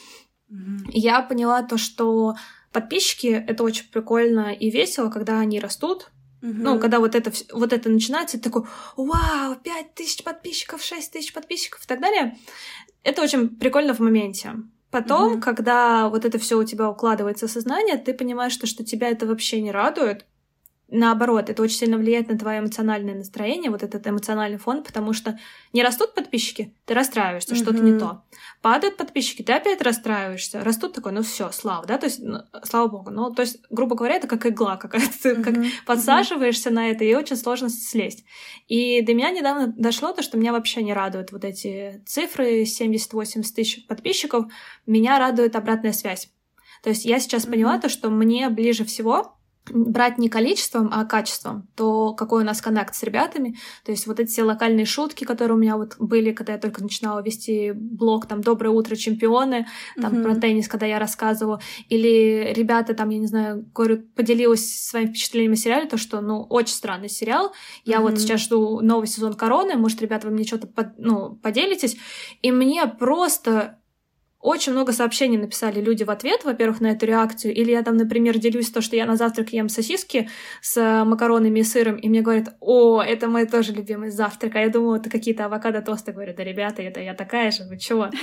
[0.49, 0.85] Мгм.
[0.89, 2.35] Я поняла то, что
[2.73, 6.11] подписчики— это очень прикольно и весело, когда они растут.
[6.43, 6.81] Ну, Мгм.
[6.81, 8.63] когда вот это, вот это начинается, ты такой,
[8.97, 12.39] вау, пять тысяч подписчиков, шесть тысяч подписчиков и так далее.
[13.03, 14.55] Это очень прикольно в моменте.
[14.91, 15.41] Потом, Мгм.
[15.43, 19.27] когда вот это все у тебя укладывается в сознание, ты понимаешь, что, что тебя это
[19.27, 20.25] вообще не радует.
[20.93, 25.39] Наоборот, это очень сильно влияет на твое эмоциональное настроение, вот этот эмоциональный фон, потому что
[25.73, 28.23] не растут подписчики, ты расстраиваешься, что-то не то.
[28.61, 30.63] Падают подписчики, ты опять расстраиваешься.
[30.65, 33.11] Растут такой, ну все, слава, да, то есть, ну, слава богу.
[33.11, 35.67] Ну, то есть, грубо говоря, это как игла какая-то, ты как Мгм.
[35.87, 38.25] подсаживаешься на это, и очень сложно слезть.
[38.67, 43.55] И до меня недавно дошло то, что меня вообще не радуют вот эти цифры 70-80
[43.55, 44.47] тысяч подписчиков.
[44.87, 46.31] Меня радует обратная связь.
[46.83, 47.81] То есть я сейчас поняла Мгм.
[47.83, 49.37] то, что мне ближе всего
[49.73, 54.21] брать не количеством, а качеством, то какой у нас коннект с ребятами, то есть вот
[54.21, 58.27] эти все локальные шутки, которые у меня вот были, когда я только начинала вести блог,
[58.27, 59.67] там «Доброе утро, чемпионы»,
[60.01, 60.23] там Мгм.
[60.23, 65.53] про теннис, когда я рассказывала, или ребята там, я не знаю, говорю, поделилась своим впечатлением
[65.53, 67.53] о сериале, то, что, ну, очень странный сериал,
[67.85, 68.11] я Мгм.
[68.11, 71.97] вот сейчас жду новый сезон «Короны», может, ребята, вы мне что-то, под- ну, поделитесь,
[72.43, 73.80] и мне просто
[74.41, 77.55] очень много сообщений написали люди в ответ, во-первых, на эту реакцию.
[77.55, 80.31] Или я там, например, делюсь то, что я на завтрак ем сосиски
[80.63, 84.57] с э, макаронами и сыром, и мне говорят, о, это мой тоже любимый завтрак.
[84.57, 86.13] А я думала, это какие-то авокадо-тосты.
[86.13, 88.09] Говорю, да, ребята, это я такая же, вы чего?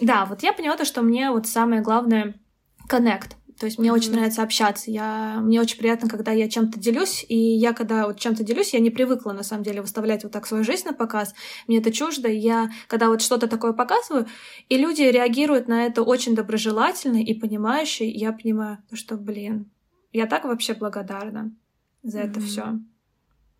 [0.00, 2.34] Да, вот я поняла то, что мне вот самое главное—
[2.88, 3.36] коннект.
[3.58, 4.18] То есть мне очень Мгм.
[4.18, 4.90] нравится общаться.
[4.90, 5.40] Я...
[5.40, 8.90] Мне очень приятно, когда я чем-то делюсь, и я, когда вот чем-то делюсь, я не
[8.90, 11.34] привыкла, на самом деле, выставлять вот так свою жизнь на показ.
[11.66, 14.26] Мне это чуждо, и я, когда вот что-то такое показываю,
[14.68, 19.70] и люди реагируют на это очень доброжелательно и понимающе, я понимаю, что, блин,
[20.12, 21.52] я так вообще благодарна
[22.02, 22.46] за это Мгм.
[22.46, 22.78] все.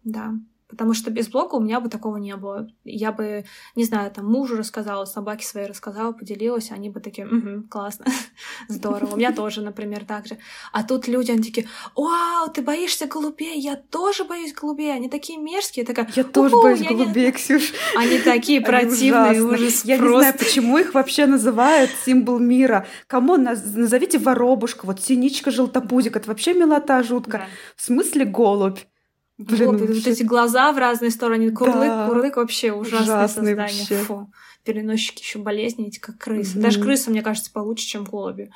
[0.05, 0.35] Да.
[0.69, 2.69] Потому что без блога у меня бы такого не было.
[2.85, 3.45] Я бы,
[3.75, 8.05] не знаю, там мужу рассказала, собаке своей рассказала, поделилась, они бы такие, угу, классно,
[8.69, 9.15] здорово.
[9.15, 10.37] У меня тоже, например, так же.
[10.73, 11.67] А тут люди, они такие,
[11.97, 15.85] вау, ты боишься голубей, я тоже боюсь голубей, они такие мерзкие.
[15.85, 17.73] Я такая, Я тоже «Уху, боюсь я не- голубей, Ксюш.
[17.97, 20.19] Они такие противные, ужас Я не просто.
[20.19, 22.87] знаю, почему их вообще называют символ мира.
[23.07, 27.39] Кому назовите воробушка, вот синичка, желтопузик, это вообще милота жутко.
[27.39, 27.47] Да.
[27.77, 28.79] В смысле голубь?
[29.39, 32.09] Блин, Вот, и вот вообще эти глаза в разные стороны, курлык, Да.
[32.09, 33.79] курлык вообще ужасное Ужасные создание.
[33.79, 33.97] вообще.
[34.05, 34.31] Фу.
[34.65, 36.55] Переносчики еще болезни, эти как крысы.
[36.55, 36.63] Мгм.
[36.63, 38.51] Даже крысы, мне кажется, получше, чем голуби.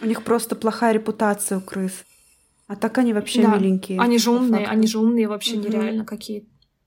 [0.00, 2.04] У них просто плохая репутация у крыс.
[2.66, 3.56] А так они вообще Да.
[3.56, 4.00] миленькие.
[4.00, 5.62] Они же умные, они же умные вообще Мгм.
[5.68, 6.46] нереально какие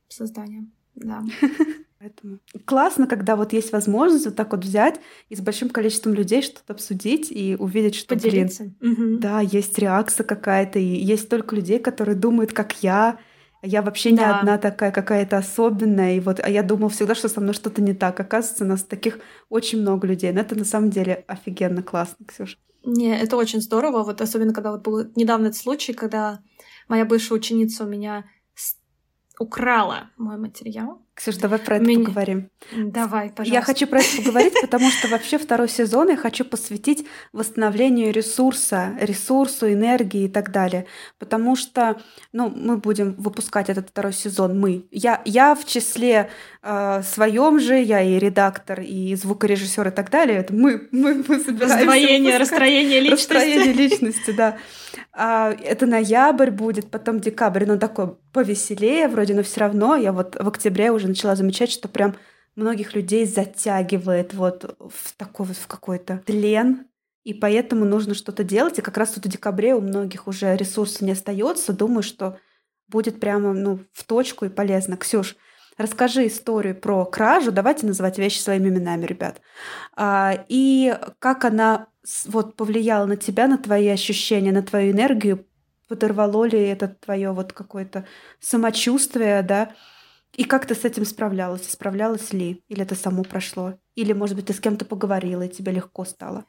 [0.10, 0.68] создания.
[0.96, 1.24] Да.
[2.02, 5.00] Поэтому классно, когда вот есть возможность вот так вот взять
[5.30, 8.64] и с большим количеством людей что-то обсудить и увидеть, что, Поделиться.
[8.80, 9.20] блин, Мгм.
[9.20, 13.20] да, есть реакция какая-то, и есть только людей, которые думают, как я.
[13.62, 14.40] Я вообще не Да.
[14.40, 16.16] одна такая какая-то особенная.
[16.16, 18.20] И вот, а я думала всегда, что со мной что-то не так.
[18.20, 20.32] Оказывается, у нас таких очень много людей.
[20.32, 22.58] Но это на самом деле офигенно классно, Ксюша.
[22.84, 26.40] Не, это очень здорово, вот особенно когда вот был недавно этот случай, когда
[26.88, 28.26] моя бывшая ученица у меня
[29.40, 31.06] украла мой материал.
[31.14, 32.50] Ксюша, давай про это Меня- поговорим.
[32.74, 33.54] Давай, пожалуйста.
[33.54, 38.94] Я хочу про это поговорить, потому что вообще второй сезон я хочу посвятить восстановлению ресурса,
[39.00, 40.86] ресурсу, энергии и так далее.
[41.20, 42.00] Потому что,
[42.32, 44.86] ну, мы будем выпускать этот второй сезон, мы.
[44.90, 46.30] Я, я в числе
[46.64, 50.38] э, своем же, я и редактор, и звукорежиссер и так далее.
[50.40, 53.34] Это мы, мы, мы собираемся Раздвоение, расстроение личности.
[53.34, 54.58] Расстроение личности, да.
[55.14, 60.36] А, это ноябрь будет, потом декабрь, ну такой повеселее вроде, но все равно я вот
[60.40, 62.16] в октябре уже начала замечать, что прям
[62.56, 66.88] многих людей затягивает вот в такой вот в какой-то тлен,
[67.24, 68.80] и поэтому нужно что-то делать.
[68.80, 71.74] И как раз тут в декабре у многих уже ресурса не остается.
[71.74, 72.38] Думаю, что
[72.88, 74.98] будет прямо ну, в точку и полезно.
[74.98, 75.36] Ксюш,
[75.78, 77.52] расскажи историю про кражу.
[77.52, 79.40] Давайте называть вещи своими именами, ребят.
[79.96, 81.88] А, и как она
[82.26, 85.46] вот повлияла на тебя, на твои ощущения, на твою энергию,
[85.88, 88.06] подорвало ли это твое вот какое-то
[88.40, 89.74] самочувствие, да?
[90.36, 91.70] И как ты с этим справлялась?
[91.70, 92.64] Справлялась ли?
[92.70, 93.78] Или это само прошло?
[93.96, 96.46] Или, может быть, ты с кем-то поговорила, и тебе легко стало?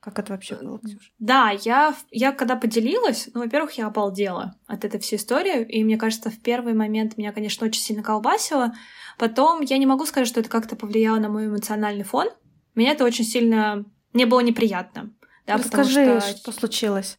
[0.00, 1.10] Как это вообще было, Ксюша?
[1.18, 5.96] Да, я, я когда поделилась, ну, во-первых, я обалдела от этой всей истории, и мне
[5.98, 8.72] кажется, в первый момент меня, конечно, очень сильно колбасило.
[9.18, 12.28] Потом я не могу сказать, что это как-то повлияло на мой эмоциональный фон.
[12.74, 13.84] Меня это очень сильно...
[14.12, 15.12] Мне было неприятно.
[15.46, 17.18] Да, потому Расскажи, что- что случилось.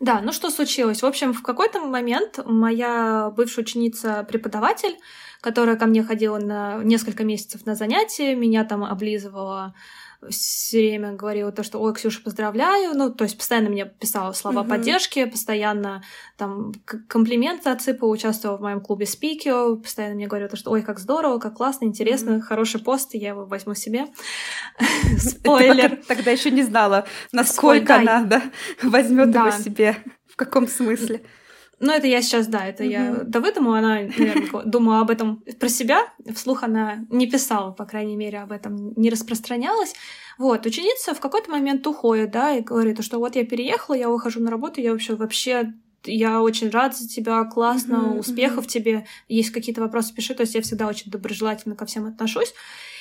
[0.00, 1.02] Да, ну что случилось?
[1.02, 4.96] В общем, в какой-то момент моя бывшая ученица-преподаватель,
[5.46, 9.76] которая ко мне ходила на несколько месяцев на занятия, меня там облизывала
[10.28, 14.62] все время говорила то, что «Ой, Ксюша, поздравляю!» Ну, то есть постоянно мне писала слова
[14.62, 14.70] Мгм.
[14.70, 16.02] поддержки, постоянно
[16.36, 16.72] там
[17.06, 21.38] комплименты отсыпала, участвовала в моем клубе Спикио, постоянно мне говорила то, что «Ой, как здорово,
[21.38, 24.06] как классно, интересно, хороший пост, я его возьму себе».
[25.18, 26.02] Спойлер.
[26.08, 28.42] Тогда еще не знала, насколько она
[28.82, 29.96] возьмет его себе.
[30.28, 31.22] В каком смысле?
[31.78, 33.30] Ну, это я сейчас, да, это я Мгм.
[33.30, 36.04] да выдумала, она, наверное, думала об этом про себя,
[36.34, 39.94] вслух она не писала, по крайней мере, об этом не распространялась.
[40.38, 44.40] Вот, ученица в какой-то момент уходит, да, и говорит, что вот я переехала, я выхожу
[44.40, 45.74] на работу, я вообще вообще
[46.04, 50.54] я очень рад за тебя, классно, Мгм, успехов тебе, есть какие-то вопросы, пиши, то есть
[50.54, 52.54] я всегда очень доброжелательно ко всем отношусь.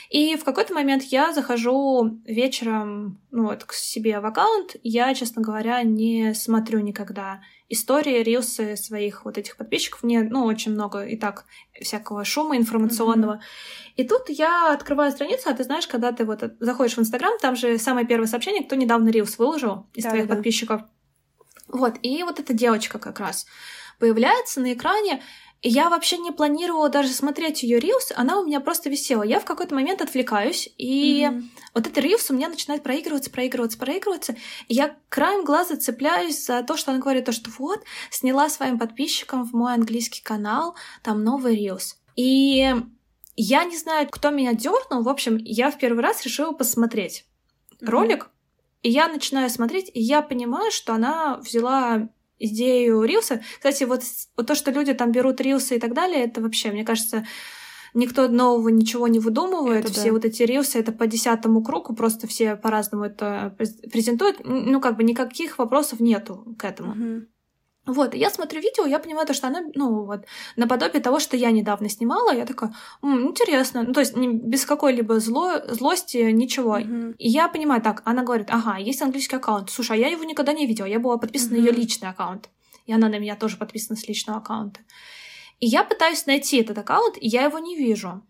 [0.10, 5.42] И в какой-то момент я захожу вечером ну, вот, к себе в аккаунт, я, честно
[5.42, 10.04] говоря, не смотрю никогда истории, рилсы своих вот этих подписчиков.
[10.04, 11.46] Мне, ну, очень много и так
[11.82, 13.42] всякого шума информационного.
[13.96, 17.56] И тут я открываю страницу, а ты знаешь, когда ты вот заходишь в Инстаграм, там
[17.56, 20.36] же самое первое сообщение, кто недавно рилс выложил из Да, твоих да.
[20.36, 20.82] подписчиков.
[21.68, 23.46] Вот, и вот эта девочка как раз
[24.00, 25.24] появляется на экране,
[25.66, 29.24] и я вообще не планировала даже смотреть ее рилс, она у меня просто висела.
[29.24, 31.50] Я в какой-то момент отвлекаюсь, и Мгм.
[31.74, 34.36] вот этот рилс у меня начинает проигрываться, проигрываться, проигрываться.
[34.68, 37.80] И я краем глаза цепляюсь за то, что она говорит, то, что вот,
[38.12, 41.98] сняла своим подписчикам в мой английский канал, там новый рилс.
[42.16, 42.72] И
[43.36, 45.02] я не знаю, кто меня дернул.
[45.02, 47.26] В общем, я в первый раз решила посмотреть
[47.82, 47.90] Мгм.
[47.90, 48.30] ролик,
[48.84, 52.08] и я начинаю смотреть, и я понимаю, что она взяла
[52.40, 53.42] идею рилса.
[53.58, 54.02] Кстати, вот,
[54.38, 57.26] вот то, что люди там берут рилсы и так далее, это вообще, мне кажется,
[57.94, 59.86] никто нового ничего не выдумывает.
[59.86, 60.12] Это все да.
[60.14, 64.42] вот эти рилсы, это по десятому кругу, просто все по-разному это през- презентуют.
[64.44, 66.94] Ну, как бы никаких вопросов нету к этому.
[66.94, 67.28] Мгм.
[67.86, 70.26] Вот, и я смотрю видео, я понимаю, то, что она, ну, вот,
[70.56, 72.74] наподобие того, что я недавно снимала, я такая,
[73.04, 76.80] «М, интересно, ну, то есть не- без какой-либо зло, злости, ничего.
[76.80, 77.12] Мгм.
[77.20, 79.70] И я понимаю, так, она говорит, ага, есть английский аккаунт.
[79.70, 82.50] Слушай, а я его никогда не видела, я была подписана на ее личный аккаунт.
[82.88, 84.80] И она на меня тоже подписана с личного аккаунта.
[85.60, 88.24] И я пытаюсь найти этот аккаунт, и я его не вижу.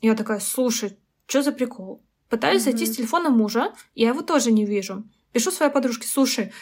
[0.00, 2.02] Я такая, слушай, что за прикол?
[2.28, 2.92] Пытаюсь зайти Мгм.
[2.92, 5.04] с телефона мужа, я его тоже не вижу.
[5.32, 6.52] Пишу своей подружке, слушай,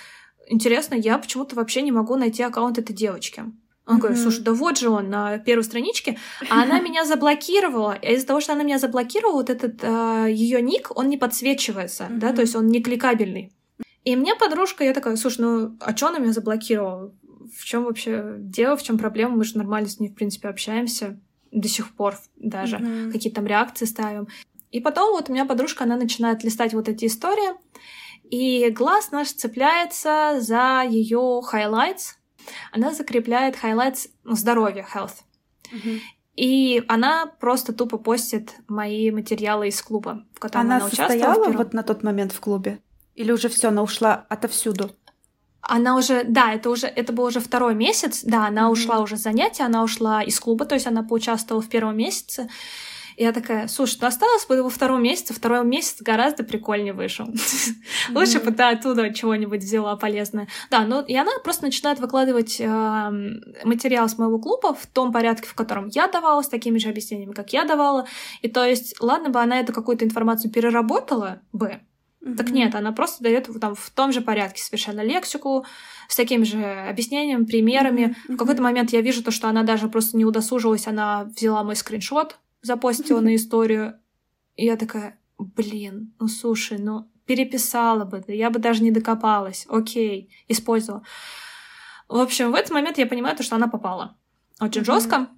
[0.53, 3.45] интересно, я почему-то вообще не могу найти аккаунт этой девочки.
[3.85, 6.17] Он говорит, слушай, да вот же он на первой страничке,
[6.49, 7.95] а она меня заблокировала.
[7.95, 9.83] И из-за того, что она меня заблокировала, вот этот
[10.29, 13.53] ее ник, он не подсвечивается, да, то есть он не кликабельный.
[14.05, 17.13] И мне подружка, я такая, слушай, ну а чё она меня заблокировала?
[17.57, 19.37] В чем вообще дело, в чем проблема?
[19.37, 21.19] Мы же нормально с ней, в принципе, общаемся
[21.51, 22.79] до сих пор даже.
[22.79, 23.13] Мгм.
[23.13, 24.29] Какие там реакции ставим.
[24.71, 27.51] И потом вот у меня подружка, она начинает листать вот эти истории,
[28.33, 32.15] и глаз наш цепляется за ее highlights.
[32.73, 35.17] Она закрепляет highlights ну, здоровья, health.
[35.71, 36.01] Мгм.
[36.35, 41.47] И она просто тупо постит мои материалы из клуба, в котором она, она участвовала.
[41.47, 42.81] Она вот на тот момент в клубе?
[43.17, 44.97] Или уже все, она ушла отовсюду?
[45.61, 48.73] Она уже, да, это уже, это был уже второй месяц, да, она mm-hmm.
[48.73, 52.49] ушла уже с занятия, она ушла из клуба, то есть она поучаствовала в первом месяце.
[53.17, 57.27] И я такая, слушай, ну осталось бы во втором месяце, второй месяц гораздо прикольнее вышел.
[57.27, 57.75] Mm-hmm.
[58.15, 60.49] Лучше бы ты оттуда чего-нибудь взяла полезное.
[60.71, 63.11] Да, ну и она просто начинает выкладывать э,
[63.65, 67.33] материал с моего клуба в том порядке, в котором я давала, с такими же объяснениями,
[67.33, 68.07] как я давала.
[68.41, 71.81] И то есть, ладно бы она эту какую-то информацию переработала бы,
[72.23, 72.37] Mm-hmm.
[72.37, 75.67] Так нет, она просто дает там в том же порядке совершенно лексику,
[76.09, 78.15] с такими же объяснениями, примерами.
[78.29, 78.35] Mm-hmm.
[78.35, 81.75] В какой-то момент я вижу то, что она даже просто не удосужилась, она взяла мой
[81.75, 84.01] скриншот, запостила на историю.
[84.57, 89.67] И я такая, блин, ну слушай, ну переписала бы, я бы даже не докопалась.
[89.69, 91.05] Окей, использовала.
[92.09, 94.17] В общем, в этот момент я понимаю то, что она попала.
[94.61, 94.85] Очень mm-hmm.
[94.85, 95.29] жестко.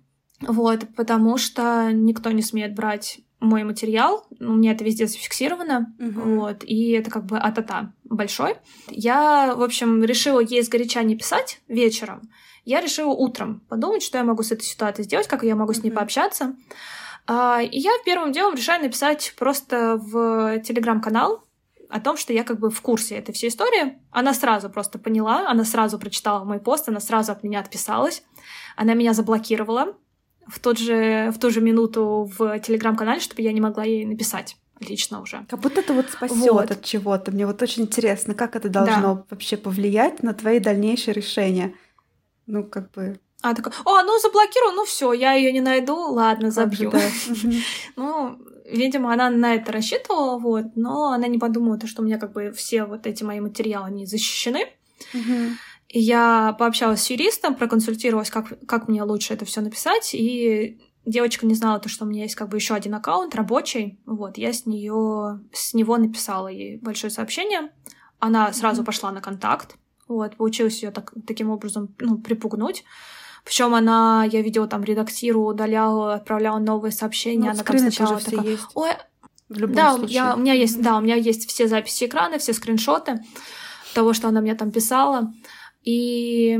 [0.40, 6.36] Вот, потому что никто не смеет брать мой материал, у меня это везде зафиксировано, uh-huh.
[6.36, 8.56] вот, и это как бы атата большой.
[8.88, 12.30] Я, в общем, решила ей сгоряча не писать вечером,
[12.64, 15.80] я решила утром подумать, что я могу с этой ситуацией сделать, как я могу uh-huh.
[15.80, 16.56] с ней пообщаться.
[17.26, 21.44] А, и я первым делом решаю написать просто в телеграм-канал
[21.88, 23.98] о том, что я как бы в курсе этой всей истории.
[24.10, 28.24] Она сразу просто поняла, она сразу прочитала мой пост, она сразу от меня отписалась,
[28.76, 29.94] она меня заблокировала,
[30.46, 34.56] в, тот же, в ту же минуту в телеграм-канале, чтобы я не могла ей написать
[34.80, 35.46] лично уже.
[35.48, 36.70] Как будто это вот спасет вот.
[36.70, 37.30] от чего-то.
[37.32, 39.24] Мне вот очень интересно, как это должно да.
[39.30, 41.74] вообще повлиять на твои дальнейшие решения.
[42.46, 43.18] Ну, как бы.
[43.44, 46.90] А такой, о, ну заблокирую, ну все, я ее не найду, ладно, забью.
[47.96, 52.32] Ну, видимо, она на это рассчитывала, вот, но она не подумала, что у меня как
[52.32, 54.66] бы все вот эти мои материалы, они защищены.
[55.90, 61.54] Я пообщалась с юристом, проконсультировалась, как, как мне лучше это все написать, и девочка не
[61.54, 64.00] знала то, что у меня есть как бы еще один аккаунт рабочий.
[64.06, 67.70] Вот, я с нее с него написала ей большое сообщение.
[68.20, 68.86] Она сразу mm-hmm.
[68.86, 69.76] пошла на контакт.
[70.08, 72.84] Вот, получилось ее так, таким образом ну, припугнуть.
[73.44, 77.46] Причем она, я видела, там редактирую, удаляла, отправляла новые сообщения.
[77.46, 78.64] Ну, она там сначала такая, есть.
[78.74, 78.90] ой,
[79.48, 80.14] в любом да, случае.
[80.14, 83.20] Я, у меня есть, да, у меня есть все записи экрана, все скриншоты
[83.94, 85.32] того, что она мне там писала.
[85.82, 86.58] И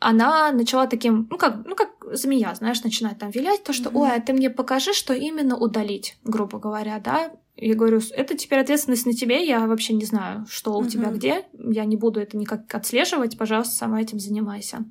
[0.00, 4.00] она начала таким, ну как, ну как змея, знаешь, начинает там вилять, то, что, mm-hmm.
[4.00, 7.30] ой, а ты мне покажи, что именно удалить, грубо говоря, да.
[7.56, 10.88] Я говорю, это теперь ответственность на тебе, я вообще не знаю, что у mm-hmm.
[10.88, 14.84] тебя где, я не буду это никак отслеживать, пожалуйста, сама этим занимайся.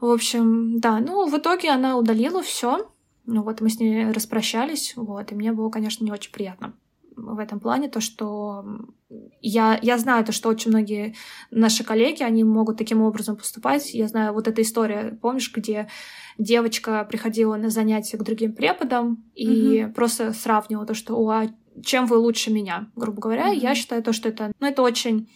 [0.00, 2.90] В общем, да, ну, в итоге она удалила все.
[3.26, 6.74] Ну вот мы с ней распрощались, вот, и мне было, конечно, не очень приятно
[7.16, 8.64] в этом плане, то, что
[9.40, 11.14] я, я знаю то, что очень многие
[11.50, 13.94] наши коллеги, они могут таким образом поступать.
[13.94, 15.88] Я знаю вот эта история, помнишь, где
[16.38, 19.92] девочка приходила на занятия к другим преподам и mm-hmm.
[19.92, 21.46] просто сравнивала то, что, о,
[21.82, 23.52] чем вы лучше меня, грубо говоря.
[23.52, 23.60] Mm-hmm.
[23.60, 25.28] Я считаю то, что это, ну, это очень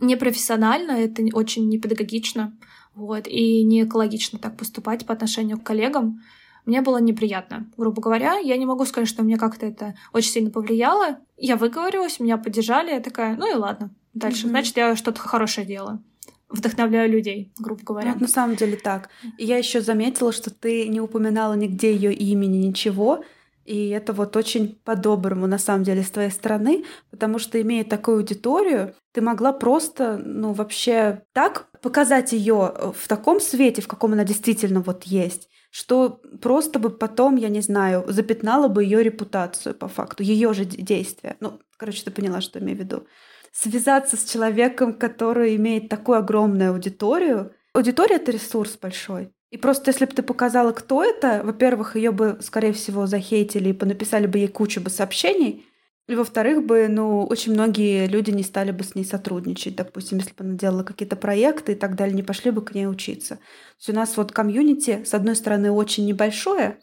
[0.00, 2.56] непрофессионально, это очень непедагогично,
[2.94, 6.20] вот, и не экологично так поступать по отношению к коллегам
[6.66, 7.70] мне было неприятно.
[7.76, 11.18] Грубо говоря, я не могу сказать, что мне как-то это очень сильно повлияло.
[11.36, 14.46] Я выговорилась, меня поддержали, я такая, ну и ладно, дальше.
[14.46, 14.50] Mm-hmm.
[14.50, 16.02] Значит, я что-то хорошее делаю
[16.50, 18.12] вдохновляю людей, грубо говоря.
[18.12, 19.08] Вот на самом деле так.
[19.38, 23.24] И я еще заметила, что ты не упоминала нигде ее имени, ничего.
[23.64, 28.18] И это вот очень по-доброму, на самом деле, с твоей стороны, потому что, имея такую
[28.18, 34.24] аудиторию, ты могла просто, ну, вообще так показать ее в таком свете, в каком она
[34.24, 39.86] действительно вот есть, что просто бы потом, я не знаю, запятнала бы ее репутацию по
[39.88, 41.36] факту, ее же действия.
[41.40, 43.06] Ну, короче, ты поняла, что имею в виду.
[43.52, 47.52] Связаться с человеком, который имеет такую огромную аудиторию.
[47.74, 49.34] Аудитория— это ресурс большой.
[49.50, 53.74] И просто если бы ты показала, кто это, во-первых, ее бы, скорее всего, захейтили и
[53.74, 55.66] понаписали бы ей кучу бы сообщений,
[56.12, 59.74] во-вторых бы, ну, очень многие люди не стали бы с ней сотрудничать.
[59.74, 62.86] Допустим, если бы она делала какие-то проекты и так далее, не пошли бы к ней
[62.86, 63.36] учиться.
[63.36, 63.42] То
[63.78, 66.78] есть у нас вот комьюнити, с одной стороны, очень небольшое,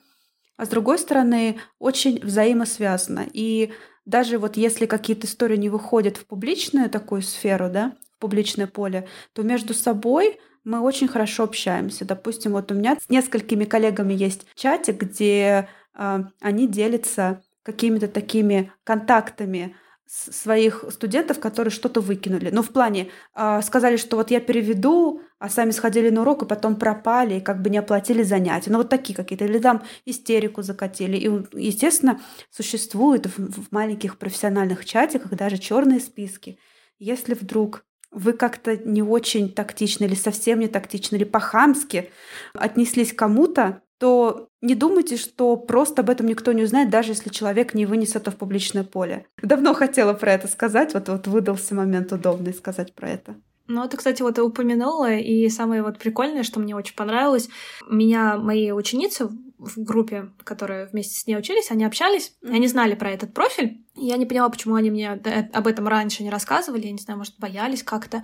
[0.57, 3.27] а с другой стороны, очень взаимосвязано.
[3.31, 3.71] И
[4.05, 9.07] даже вот если какие-то истории не выходят в публичную такую сферу, да, в публичное поле,
[9.33, 12.05] то между собой мы очень хорошо общаемся.
[12.05, 18.71] Допустим, вот у меня с несколькими коллегами есть чатик, где э, они делятся какими-то такими
[18.83, 19.75] контактами
[20.11, 22.49] своих студентов, которые что-то выкинули.
[22.51, 26.45] Ну, в плане, э, сказали, что вот я переведу, а сами сходили на урок и
[26.45, 28.71] потом пропали, и как бы не оплатили занятия.
[28.71, 29.45] Ну, вот такие какие-то.
[29.45, 31.15] Или там истерику закатили.
[31.15, 36.59] И, естественно, существуют в, в маленьких профессиональных чатиках даже черные списки.
[36.99, 42.11] Если вдруг вы как-то не очень тактично или совсем не тактично или по-хамски
[42.53, 47.29] отнеслись к кому-то, то не думайте, что просто об этом никто не узнает, даже если
[47.29, 49.27] человек не вынес это в публичное поле.
[49.43, 53.35] Давно хотела про это сказать, вот, вот выдался момент удобный сказать про это.
[53.67, 57.47] Ну, ты, кстати, вот упомянула, и самое вот прикольное, что мне очень понравилось,
[57.87, 59.29] меня мои ученицы
[59.61, 62.55] в группе, которые вместе с ней учились, они общались, mm-hmm.
[62.55, 63.85] они знали про этот профиль.
[63.95, 67.37] Я не поняла, почему они мне об этом раньше не рассказывали, я не знаю, может,
[67.37, 68.23] боялись как-то.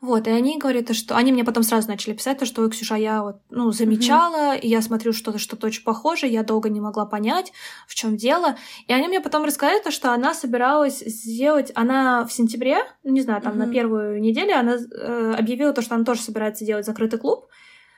[0.00, 2.94] Вот, и они говорят, что они мне потом сразу начали писать, то, что, ой, Ксюша,
[2.94, 4.60] я вот, ну, замечала, mm-hmm.
[4.60, 7.52] и я смотрю что-то, что-то очень похоже, я долго не могла понять,
[7.88, 8.56] в чем дело.
[8.86, 13.22] И они мне потом рассказали, то, что она собиралась сделать, она в сентябре, ну, не
[13.22, 13.66] знаю, там mm-hmm.
[13.66, 17.48] на первую неделю, она э, объявила то, что она тоже собирается делать закрытый клуб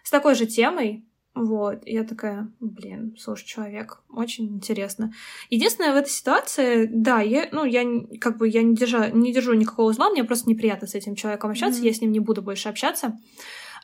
[0.02, 1.04] с такой же темой,
[1.46, 5.12] вот, я такая, блин, слушай, человек, очень интересно.
[5.48, 7.84] Единственное, в этой ситуации, да, я, ну, я
[8.20, 11.50] как бы я не, держа, не держу никакого зла, мне просто неприятно с этим человеком
[11.50, 11.86] общаться, mm-hmm.
[11.86, 13.18] я с ним не буду больше общаться.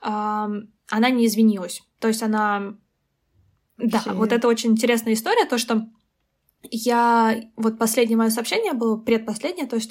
[0.02, 0.48] А,
[0.88, 1.82] она не извинилась.
[1.98, 2.74] То есть она...
[3.78, 5.88] Да, вот это очень интересная история, то, что
[6.62, 7.40] я...
[7.56, 9.90] Вот последнее мое сообщение было, предпоследнее, то есть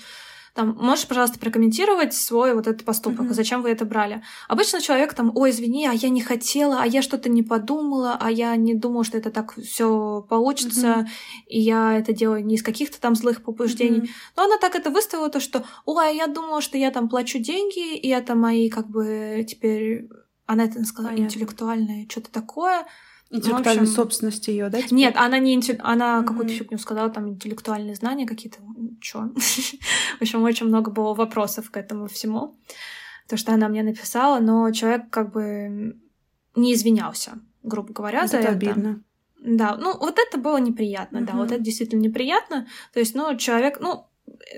[0.55, 3.33] там, можешь, пожалуйста, прокомментировать свой вот этот поступок, mm-hmm.
[3.33, 4.23] зачем вы это брали.
[4.47, 8.31] Обычно человек там, ой, извини, а я не хотела, а я что-то не подумала, а
[8.31, 11.07] я не думала, что это так все получится, mm-hmm.
[11.47, 13.99] и я это делаю не из каких-то там злых побуждений.
[13.99, 14.09] Mm-hmm.
[14.37, 17.37] Но она так это выставила, то, что, ой, а я думала, что я там плачу
[17.39, 20.07] деньги, и это мои, как бы, теперь...
[20.47, 21.25] Она это сказала Понятно.
[21.25, 22.85] интеллектуальное, что-то такое.
[23.31, 23.95] Интеллектуальной ну, общем...
[23.95, 24.79] собственности ее, да?
[24.79, 24.93] Теперь?
[24.93, 25.77] Нет, она не интелл...
[25.79, 26.25] она mm-hmm.
[26.25, 28.59] какую-то фигню сказала, там интеллектуальные знания какие-то.
[29.01, 29.21] Чё?
[30.17, 32.55] В общем, очень много было вопросов к этому всему.
[33.27, 35.97] То, что она мне написала, но человек как бы
[36.55, 38.49] не извинялся, грубо говоря, это за это.
[38.49, 39.01] обидно.
[39.39, 41.25] Да, ну вот это было неприятно, mm-hmm.
[41.25, 42.67] да, вот это действительно неприятно.
[42.93, 44.07] То есть, ну, человек, ну,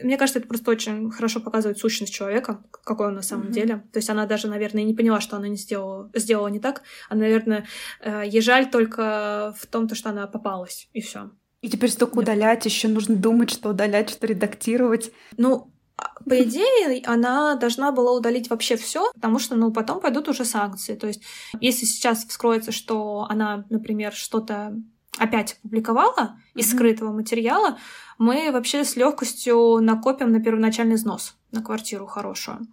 [0.02, 3.52] мне кажется, это просто очень хорошо показывает сущность человека, какой он на самом mm-hmm.
[3.52, 3.84] деле.
[3.92, 6.84] То есть она даже, наверное, не поняла, что она не сделала, сделала не так.
[7.10, 7.68] Она, наверное,
[8.02, 11.32] э, ей жаль только в том, то, что она попалась, и все.
[11.62, 12.22] И теперь столько да.
[12.22, 15.12] удалять, еще нужно думать, что удалять, что редактировать.
[15.38, 20.30] Ну, а, по идее, она должна была удалить вообще все, потому что, ну, потом пойдут
[20.30, 20.96] уже санкции.
[20.96, 21.24] То есть,
[21.60, 24.76] если сейчас вскроется, что она, например, что-то
[25.18, 27.78] опять опубликовала из скрытого материала,
[28.18, 32.68] мы вообще с легкостью накопим на первоначальный взнос на квартиру хорошую.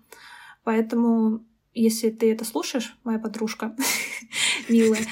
[0.64, 3.76] Поэтому, если ты это слушаешь, моя подружка
[4.68, 5.02] милая,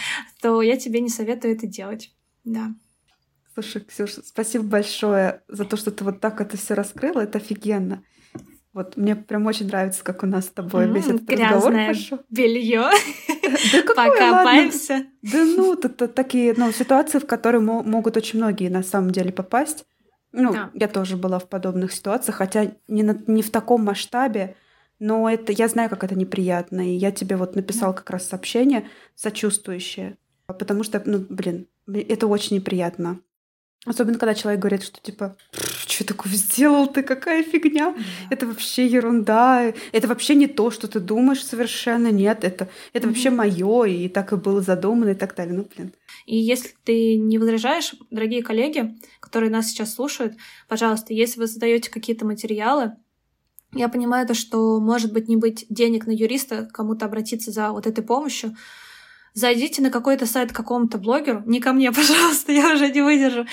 [0.41, 2.14] то я тебе не советую это делать.
[2.45, 2.74] Да.
[3.55, 7.20] Слушай, Ксюша, спасибо большое за то, что ты вот так это все раскрыла.
[7.20, 8.03] Это офигенно.
[8.72, 12.20] Вот мне прям очень нравится, как у нас с тобой весь этот разговор пошел.
[12.30, 12.87] белье.
[13.72, 15.07] Да Покопаемся.
[15.22, 19.84] Да ну, это такие ну, ситуации, в которые могут очень многие на самом деле попасть.
[20.32, 20.70] Ну, да.
[20.72, 24.57] я тоже была в подобных ситуациях, хотя не, на, не в таком масштабе,
[24.98, 26.80] но это я знаю, как это неприятно.
[26.80, 27.98] И я тебе вот написала да.
[27.98, 30.16] как раз сообщение сочувствующее.
[30.46, 33.20] Потому что, ну, блин, это очень неприятно.
[33.85, 35.37] Особенно, когда человек говорит, что типа,
[35.89, 36.87] что такое сделал?
[36.87, 37.97] Ты, какая фигня,
[38.30, 43.11] это вообще ерунда, это вообще не то, что ты думаешь совершенно, нет, это, это mm-hmm.
[43.11, 45.93] вообще мое, и так и было задумано, и так далее, ну, блин.
[46.26, 50.35] И если ты не возражаешь, дорогие коллеги, которые нас сейчас слушают,
[50.68, 52.93] пожалуйста, если вы задаете какие-то материалы,
[53.74, 57.87] я понимаю то, что может быть не быть денег на юриста, кому-то обратиться за вот
[57.89, 58.55] этой помощью,
[59.35, 63.47] зайдите на какой-то сайт какому-то блогеру, не ко мне, пожалуйста, я уже не выдержу,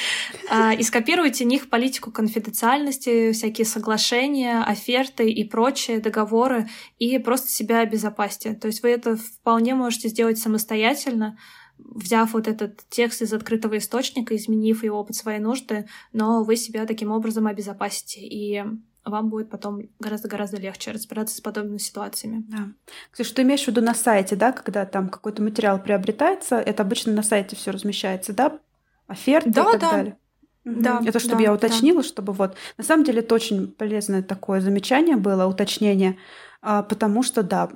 [0.50, 7.80] а, и скопируйте них политику конфиденциальности, всякие соглашения, оферты и прочие договоры, и просто себя
[7.80, 8.54] обезопасьте.
[8.54, 11.38] То есть вы это вполне можете сделать самостоятельно,
[11.78, 16.86] взяв вот этот текст из открытого источника, изменив его под свои нужды, но вы себя
[16.86, 18.20] таким образом обезопасите.
[18.22, 18.64] И
[19.06, 22.44] вам будет потом гораздо-гораздо легче разбираться с подобными ситуациями.
[22.48, 22.70] Да.
[23.12, 27.14] Кстати, что имеешь в виду на сайте, да, когда там какой-то материал приобретается, это обычно
[27.14, 28.60] на сайте все размещается, да?
[29.08, 29.92] Оферты да, и так да.
[29.92, 30.18] далее.
[30.66, 32.08] Да, это чтобы да, я уточнила, да.
[32.08, 32.56] чтобы вот...
[32.78, 36.18] На самом деле это очень полезное такое замечание было, уточнение,
[36.62, 37.70] а, потому что, да,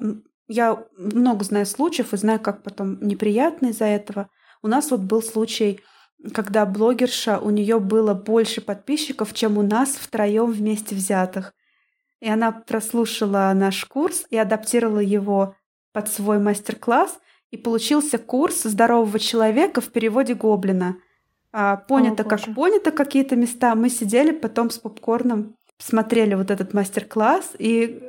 [0.47, 4.29] я много знаю случаев и знаю, как потом неприятно из-за этого.
[4.61, 5.79] У нас вот был случай,
[6.31, 11.53] когда блогерша, у нее было больше подписчиков, чем у нас втроем вместе взятых.
[12.21, 15.55] И она прослушала наш курс и адаптировала его
[15.91, 17.19] под свой мастер-класс,
[17.51, 20.97] и получился курс здорового человека в переводе Гоблина.
[21.51, 23.75] А, понято О, как понято какие-то места.
[23.75, 28.01] Мы сидели потом с попкорном, смотрели вот этот мастер-класс, и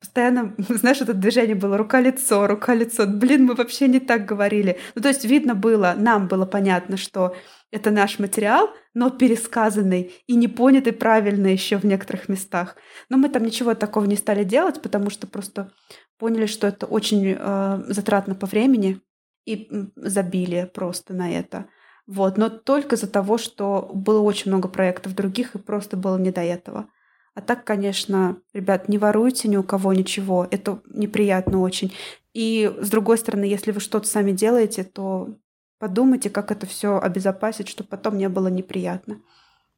[0.00, 3.06] постоянно, знаешь, это движение было рука-лицо, рука-лицо.
[3.06, 4.78] Блин, мы вообще не так говорили.
[4.94, 7.34] Ну, то есть видно было, нам было понятно, что
[7.70, 12.76] это наш материал, но пересказанный и не понятый правильно еще в некоторых местах.
[13.08, 15.72] Но мы там ничего такого не стали делать, потому что просто
[16.18, 19.00] поняли, что это очень э, затратно по времени.
[19.44, 21.68] и забили просто на это.
[22.06, 26.30] Вот, но только из-за того, что было очень много проектов других, и просто было не
[26.30, 26.88] до этого.
[27.36, 30.48] А так, конечно, ребят, не воруйте ни у кого ничего.
[30.50, 31.92] Это неприятно очень.
[32.32, 35.36] И с другой стороны, если вы что-то сами делаете, то
[35.78, 39.20] подумайте, как это все обезопасить, чтобы потом не было неприятно.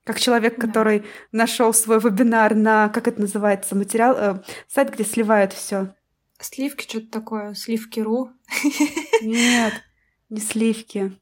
[0.04, 0.68] Как человек, да.
[0.68, 5.92] который нашел свой вебинар на, как это называется, материал, э, сайт, где сливают все.
[6.38, 8.30] Сливки, что-то такое, сливки.ру.
[9.20, 9.72] Нет,
[10.28, 11.12] не сливки.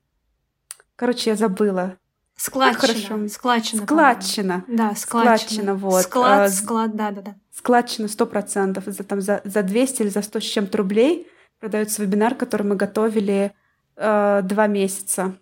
[0.97, 1.97] Короче, я забыла.
[2.37, 2.81] Складчина.
[2.81, 3.29] Хорошо.
[3.29, 3.83] Складчина.
[3.83, 4.65] Складчина.
[4.69, 5.37] Да, складчина.
[5.39, 6.03] складчина вот.
[6.03, 7.35] Склад, а, склад, да, да, да.
[7.51, 8.85] Складчина сто процентов.
[8.87, 11.29] За, там, за, за 200 или за 100 с чем-то рублей
[11.59, 13.55] продается вебинар, который мы готовили
[13.97, 15.39] э, два месяца.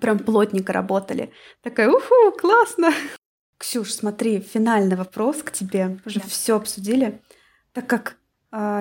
[0.00, 1.32] Прям плотненько работали.
[1.62, 2.90] Такая, уху, классно.
[3.58, 6.00] Ксюш, смотри, финальный вопрос к тебе.
[6.06, 6.26] Уже да.
[6.26, 7.20] все обсудили.
[7.72, 8.16] Так как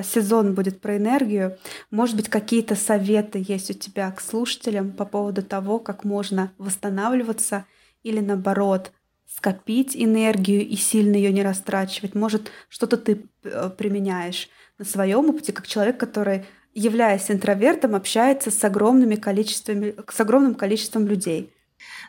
[0.04, 1.58] сезон будет про энергию.
[1.90, 7.66] Может быть, какие-то советы есть у тебя к слушателям по поводу того, как можно восстанавливаться
[8.04, 8.92] или наоборот
[9.36, 12.14] скопить энергию и сильно ее не растрачивать.
[12.14, 18.64] Может, что-то ты э, применяешь на своем опыте, как человек, который, являясь интровертом, общается с
[18.64, 21.52] огромными количествами, с огромным количеством людей.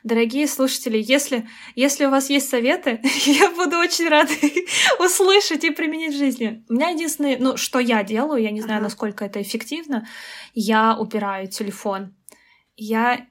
[0.02, 4.32] Дорогие слушатели, если, если у вас есть советы, я буду очень рада
[4.98, 6.64] услышать и применить в жизни.
[6.68, 8.84] У меня единственное, ну, что я делаю, я не знаю, ага.
[8.84, 10.06] насколько это эффективно,
[10.54, 12.14] я убираю телефон.
[12.76, 13.26] Я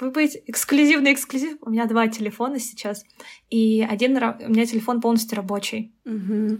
[0.00, 1.58] вы быть эксклюзивный эксклюзив.
[1.60, 3.04] У меня два телефона сейчас,
[3.50, 5.92] и один у меня телефон полностью рабочий.
[6.04, 6.58] Угу.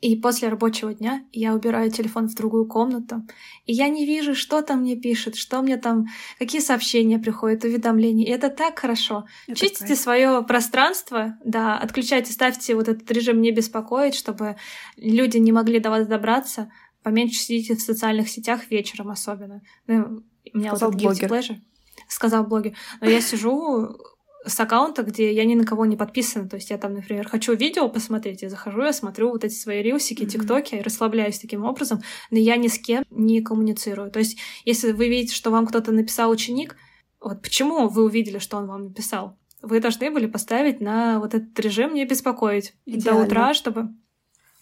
[0.00, 3.22] И после рабочего дня я убираю телефон в другую комнату,
[3.66, 6.06] и я не вижу, что там мне пишет, что мне там,
[6.38, 8.26] какие сообщения приходят, уведомления.
[8.26, 9.26] И это так хорошо.
[9.46, 14.56] Это Чистите свое пространство, да, отключайте, ставьте вот этот режим не беспокоить, чтобы
[14.96, 16.72] люди не могли до вас добраться.
[17.02, 19.60] Поменьше сидите в социальных сетях вечером особенно.
[19.86, 20.22] Ну,
[20.54, 21.60] у меня Сказал вот этот pleasure.
[22.08, 22.74] Сказал блогер.
[23.00, 23.98] Но я сижу
[24.46, 26.48] с аккаунта, где я ни на кого не подписана.
[26.48, 29.82] То есть я там, например, хочу видео посмотреть, я захожу, я смотрю вот эти свои
[29.82, 34.10] рилсики, тиктоки, и расслабляюсь таким образом, но я ни с кем не коммуницирую.
[34.10, 36.76] То есть если вы видите, что вам кто-то написал ученик,
[37.20, 39.36] вот почему вы увидели, что он вам написал?
[39.62, 43.20] Вы должны были поставить на вот этот режим не беспокоить Идеально.
[43.20, 43.90] до утра, чтобы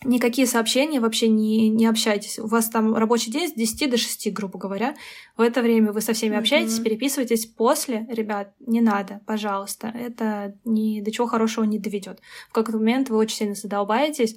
[0.05, 2.39] никакие сообщения вообще не, не общайтесь.
[2.39, 4.95] У вас там рабочий день с 10 до 6, грубо говоря.
[5.37, 6.39] В это время вы со всеми mm-hmm.
[6.39, 7.47] общаетесь, переписываетесь.
[7.47, 9.89] После, ребят, не надо, пожалуйста.
[9.89, 12.21] Это ни до чего хорошего не доведет.
[12.49, 14.37] В какой-то момент вы очень сильно задолбаетесь,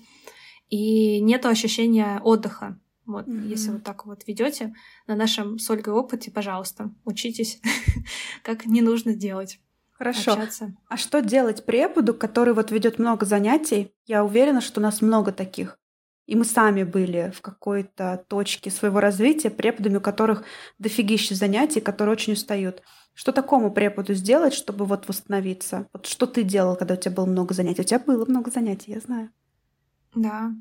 [0.70, 2.80] и нет ощущения отдыха.
[3.06, 3.48] Вот, mm-hmm.
[3.48, 4.74] если вот так вот ведете
[5.08, 7.60] на нашем с Ольгой опыте, пожалуйста, учитесь,
[8.44, 9.60] как не нужно делать.
[10.02, 10.32] Хорошо.
[10.32, 10.74] Общаться.
[10.88, 13.94] А что делать преподу, который вот ведет много занятий?
[14.08, 15.78] Я уверена, что у нас много таких.
[16.26, 20.44] И мы сами были в какой-то точке своего развития преподами, у которых
[20.80, 22.82] дофигища занятий, которые очень устают.
[23.14, 25.88] Что такому преподу сделать, чтобы вот восстановиться?
[25.94, 27.82] Вот что ты делал, когда у тебя было много занятий?
[27.82, 29.30] У тебя было много занятий, я знаю.
[30.16, 30.52] Да.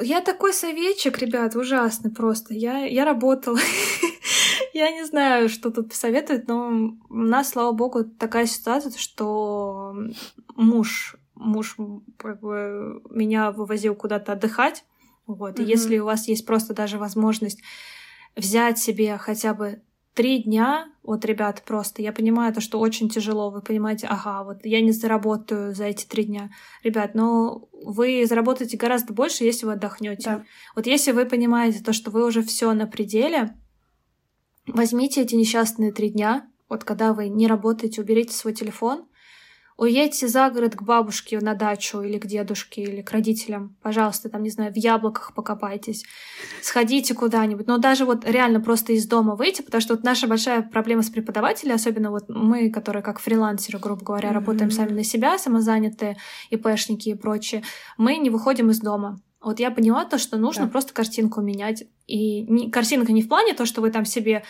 [0.00, 2.54] Я такой советчик, ребят, ужасный просто.
[2.54, 3.58] Я, я работала.
[4.78, 6.68] Я не знаю, что тут посоветовать, но
[7.10, 9.92] у нас, слава богу, такая ситуация, что
[10.54, 11.76] муж, муж
[12.16, 14.84] как бы, меня вывозил куда-то отдыхать.
[15.26, 15.58] Вот.
[15.58, 15.64] Mm-hmm.
[15.64, 17.60] И если у вас есть просто даже возможность
[18.36, 19.82] взять себе хотя бы
[20.14, 24.58] три дня, вот, ребят, просто, я понимаю то, что очень тяжело, вы понимаете, ага, вот
[24.62, 26.50] я не заработаю за эти три дня.
[26.84, 30.22] Ребят, но вы заработаете гораздо больше, если вы отдохнете.
[30.24, 30.44] Да.
[30.76, 33.56] Вот если вы понимаете то, что вы уже все на пределе,
[34.68, 39.06] Возьмите эти несчастные три дня, вот когда вы не работаете, уберите свой телефон,
[39.78, 44.42] уедьте за город к бабушке на дачу или к дедушке или к родителям, пожалуйста, там,
[44.42, 46.04] не знаю, в яблоках покопайтесь,
[46.60, 50.62] сходите куда-нибудь, но даже вот реально просто из дома выйти, потому что вот наша большая
[50.62, 54.34] проблема с преподавателями, особенно вот мы, которые как фрилансеры, грубо говоря, mm-hmm.
[54.34, 56.16] работаем сами на себя, самозанятые,
[56.50, 57.62] ИПшники и прочее,
[57.96, 59.20] мы не выходим из дома.
[59.40, 60.70] Вот я поняла то, что нужно да.
[60.70, 61.84] просто картинку менять.
[62.06, 64.42] И не, картинка не в плане то, что вы там себе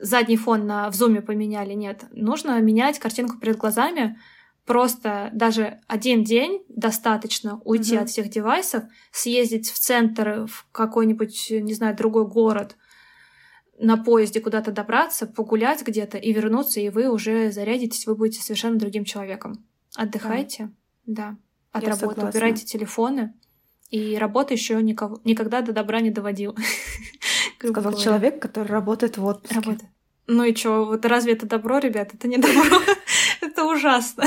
[0.00, 2.04] задний фон на, в зуме поменяли, нет.
[2.10, 4.18] Нужно менять картинку перед глазами.
[4.66, 8.04] Просто даже один день достаточно уйти угу.
[8.04, 12.76] от всех девайсов, съездить в центр, в какой-нибудь, не знаю, другой город,
[13.78, 18.78] на поезде куда-то добраться, погулять где-то и вернуться, и вы уже зарядитесь, вы будете совершенно
[18.78, 19.64] другим человеком.
[19.96, 20.70] Отдыхайте,
[21.06, 21.36] да, да.
[21.72, 22.30] от Я работы, согласна.
[22.30, 23.34] убирайте телефоны,
[23.94, 26.56] и работа еще никого, никогда до добра не доводил.
[27.60, 29.54] Сказал человек, который работает в отпуске.
[29.54, 29.90] Работает.
[30.26, 32.12] Ну и что, вот разве это добро, ребят?
[32.12, 32.80] Это не добро.
[33.40, 34.24] это ужасно.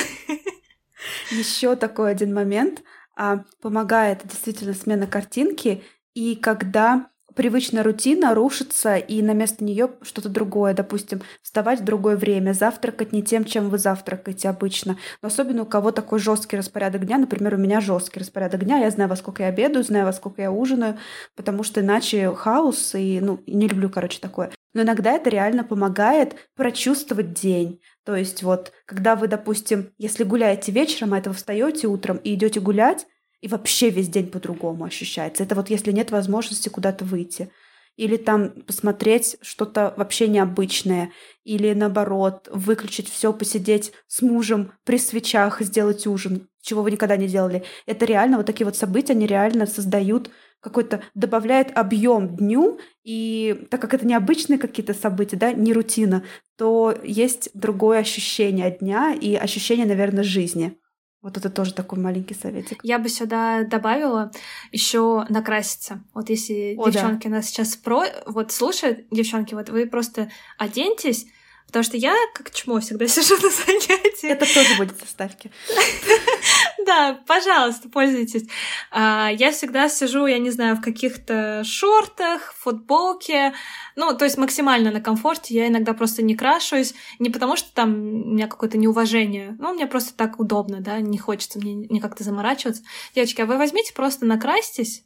[1.31, 2.81] Еще такой один момент.
[3.17, 5.83] А, помогает действительно смена картинки.
[6.13, 12.17] И когда привычная рутина рушится, и на место нее что-то другое, допустим, вставать в другое
[12.17, 14.97] время, завтракать не тем, чем вы завтракаете обычно.
[15.21, 18.89] Но особенно у кого такой жесткий распорядок дня, например, у меня жесткий распорядок дня, я
[18.89, 20.97] знаю, во сколько я обедаю, знаю, во сколько я ужинаю,
[21.35, 24.51] потому что иначе хаос, и, ну, не люблю, короче, такое.
[24.73, 27.81] Но иногда это реально помогает прочувствовать день.
[28.03, 32.33] То есть вот, когда вы, допустим, если гуляете вечером, а это вы встаете утром и
[32.33, 33.05] идете гулять,
[33.41, 35.43] и вообще весь день по-другому ощущается.
[35.43, 37.49] Это вот если нет возможности куда-то выйти.
[37.95, 41.11] Или там посмотреть что-то вообще необычное.
[41.43, 47.27] Или наоборот, выключить все, посидеть с мужем при свечах, сделать ужин, чего вы никогда не
[47.27, 47.63] делали.
[47.87, 50.29] Это реально, вот такие вот события, они реально создают
[50.59, 56.23] какой-то, добавляет объем дню, и так как это необычные какие-то события, да, не рутина,
[56.57, 60.77] то есть другое ощущение дня и ощущение, наверное, жизни.
[61.21, 62.79] Вот это тоже такой маленький советик.
[62.83, 64.31] Я бы сюда добавила
[64.71, 66.03] еще накраситься.
[66.13, 67.35] Вот если О, девчонки да.
[67.35, 68.05] нас сейчас про...
[68.27, 71.27] вот слушают, девчонки, вот вы просто оденьтесь,
[71.67, 74.29] Потому что я, как чмо, всегда сижу на занятии.
[74.29, 75.51] Это тоже будет в составке.
[76.87, 78.47] Да, пожалуйста, пользуйтесь.
[78.91, 83.53] А, я всегда сижу, я не знаю, в каких-то шортах, футболке.
[83.97, 85.53] Ну, то есть максимально на комфорте.
[85.53, 86.93] Я иногда просто не крашусь.
[87.19, 89.57] Не потому, что там у меня какое-то неуважение.
[89.59, 92.83] Ну, мне просто так удобно, да, не хочется мне не как-то заморачиваться.
[93.13, 95.03] Девочки, а вы возьмите, просто накрасьтесь,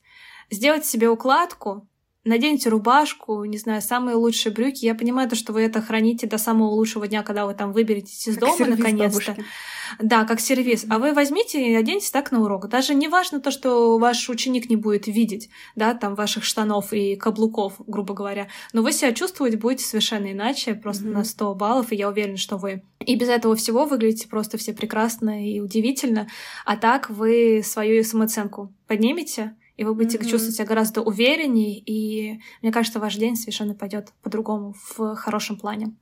[0.52, 1.88] сделайте себе укладку,
[2.24, 4.86] наденьте рубашку, не знаю, самые лучшие брюки.
[4.86, 8.28] Я понимаю то, что вы это храните до самого лучшего дня, когда вы там выберетесь
[8.28, 9.36] из как дома наконец-то.
[10.00, 10.86] Да, как сервис.
[10.89, 12.68] А вы возьмите и оденьтесь так на урок.
[12.68, 17.16] Даже не важно то, что ваш ученик не будет видеть, да, там ваших штанов и
[17.16, 18.48] каблуков, грубо говоря.
[18.74, 21.14] Но вы себя чувствовать будете совершенно иначе, просто mm-hmm.
[21.14, 24.74] на 100 баллов, и я уверена, что вы и без этого всего выглядите просто все
[24.74, 26.28] прекрасно и удивительно.
[26.66, 30.30] А так вы свою самооценку поднимете, и вы будете mm-hmm.
[30.30, 35.96] чувствовать себя гораздо увереннее, и мне кажется, ваш день совершенно пойдет по-другому в хорошем плане.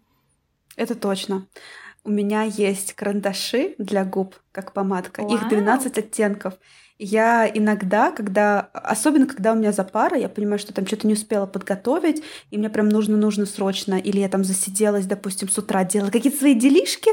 [0.75, 1.47] Это точно.
[2.09, 5.21] У меня есть карандаши для губ, как помадка.
[5.21, 5.35] Wow.
[5.35, 6.55] Их 12 оттенков.
[6.97, 11.13] Я иногда, когда, особенно когда у меня за пара, я понимаю, что там что-то не
[11.13, 16.09] успела подготовить, и мне прям нужно-нужно срочно, или я там засиделась, допустим, с утра делала
[16.09, 17.11] какие-то свои делишки,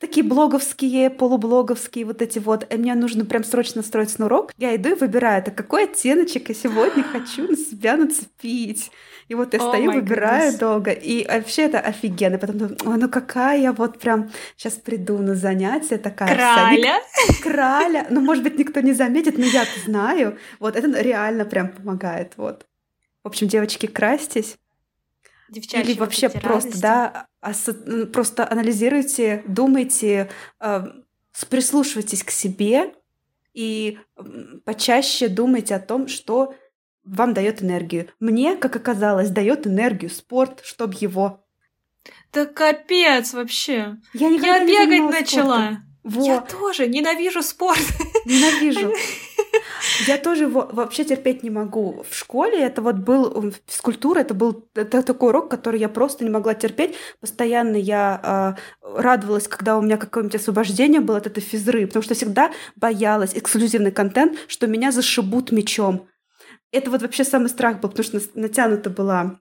[0.00, 4.74] такие блоговские, полублоговские, вот эти вот, и мне нужно прям срочно строить на урок, я
[4.74, 8.90] иду и выбираю, это какой оттеночек я сегодня хочу на себя нацепить.
[9.28, 10.58] И вот я oh стою, выбираю goodness.
[10.58, 10.90] долго.
[10.90, 12.38] И вообще это офигенно.
[12.38, 16.34] Потом думаю, ой, ну какая я вот прям сейчас приду на занятие такая.
[16.34, 17.00] Краля?
[17.12, 18.06] Вся, краля.
[18.08, 20.38] Ну, может быть, никто не заметит, но я знаю.
[20.60, 22.32] Вот это реально прям помогает.
[22.38, 22.66] Вот.
[23.22, 24.56] В общем, девочки, красьтесь.
[25.50, 26.82] Девчачьи Или вообще просто, радости.
[26.82, 30.28] да, ос- просто анализируйте, думайте,
[30.60, 30.80] э,
[31.48, 32.92] прислушивайтесь к себе
[33.54, 33.98] и
[34.64, 36.54] почаще думайте о том, что
[37.08, 38.08] вам дает энергию.
[38.20, 41.44] Мне, как оказалось, дает энергию спорт, чтоб его.
[42.32, 43.96] Да капец вообще.
[44.14, 45.78] Я, Я бегать начала.
[46.04, 46.26] Вот.
[46.26, 47.82] Я тоже ненавижу спорт.
[48.24, 48.94] Ненавижу.
[50.06, 52.04] Я тоже его вообще терпеть не могу.
[52.08, 56.30] В школе это вот был физкультура, это был это такой урок, который я просто не
[56.30, 56.94] могла терпеть.
[57.20, 62.14] Постоянно я э, радовалась, когда у меня какое-нибудь освобождение было от этой физры, потому что
[62.14, 66.08] всегда боялась эксклюзивный контент, что меня зашибут мечом.
[66.70, 69.40] Это вот вообще самый страх был, потому что натянута была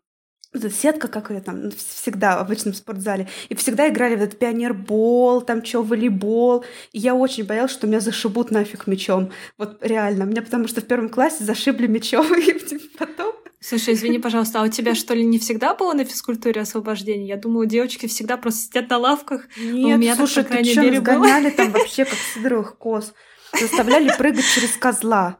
[0.53, 3.27] эта сетка, как ее там, всегда в обычном спортзале.
[3.49, 6.63] И всегда играли в этот пионербол, там что, волейбол.
[6.93, 9.31] И я очень боялась, что меня зашибут нафиг мечом.
[9.57, 10.23] Вот реально.
[10.23, 12.53] Меня потому что в первом классе зашибли мечом, и
[12.97, 17.27] потом Слушай, извини, пожалуйста, а у тебя что ли не всегда было на физкультуре освобождение?
[17.27, 19.47] Я думаю, девочки всегда просто сидят на лавках.
[19.57, 23.13] Нет, у меня слушай, так, ты что, мере, гоняли там вообще как сидоровых коз.
[23.59, 25.39] Заставляли прыгать через козла.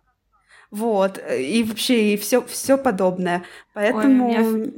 [0.72, 1.20] Вот.
[1.32, 3.43] И вообще, и все, все подобное.
[3.74, 4.28] Поэтому...
[4.28, 4.72] Ой, меня...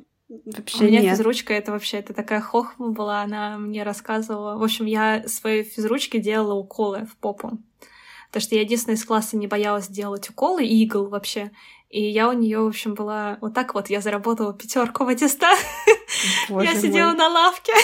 [0.46, 1.18] Вообще У меня нет.
[1.18, 4.58] физручка, это вообще, это такая хохма была, она мне рассказывала.
[4.58, 7.58] В общем, я своей физручке делала уколы в попу.
[8.28, 11.50] Потому что я единственная из класса не боялась делать уколы и игл вообще.
[11.90, 15.58] И я у нее, в общем, была вот так вот, я заработала пятерку в аттестат.
[16.50, 17.74] Я сидела на лавке.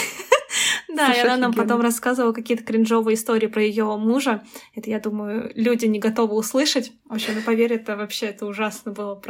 [0.88, 4.42] Да, и она нам потом рассказывала какие-то кринжовые истории про ее мужа.
[4.74, 6.92] Это, я думаю, люди не готовы услышать.
[7.04, 9.20] В общем, ну поверь, это вообще это ужасно было.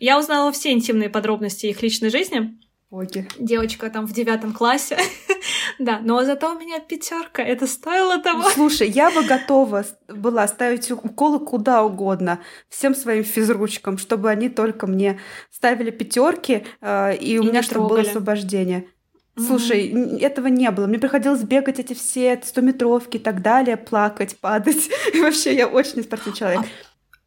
[0.00, 2.58] Я узнала все интимные подробности их личной жизни.
[2.90, 3.28] Боги.
[3.38, 4.96] Девочка там в девятом классе.
[5.78, 7.42] да, но зато у меня пятерка.
[7.42, 8.48] Это стоило того.
[8.48, 12.40] Слушай, я бы готова была ставить уколы куда угодно
[12.70, 15.20] всем своим физручкам, чтобы они только мне
[15.50, 18.88] ставили пятерки, э, и, и у меня чтобы было освобождение.
[19.36, 20.20] Слушай, mm-hmm.
[20.20, 20.86] этого не было.
[20.86, 24.88] Мне приходилось бегать эти все 100-метровки и так далее, плакать, падать.
[25.12, 26.60] И вообще я очень спортивный человек.
[26.60, 26.64] А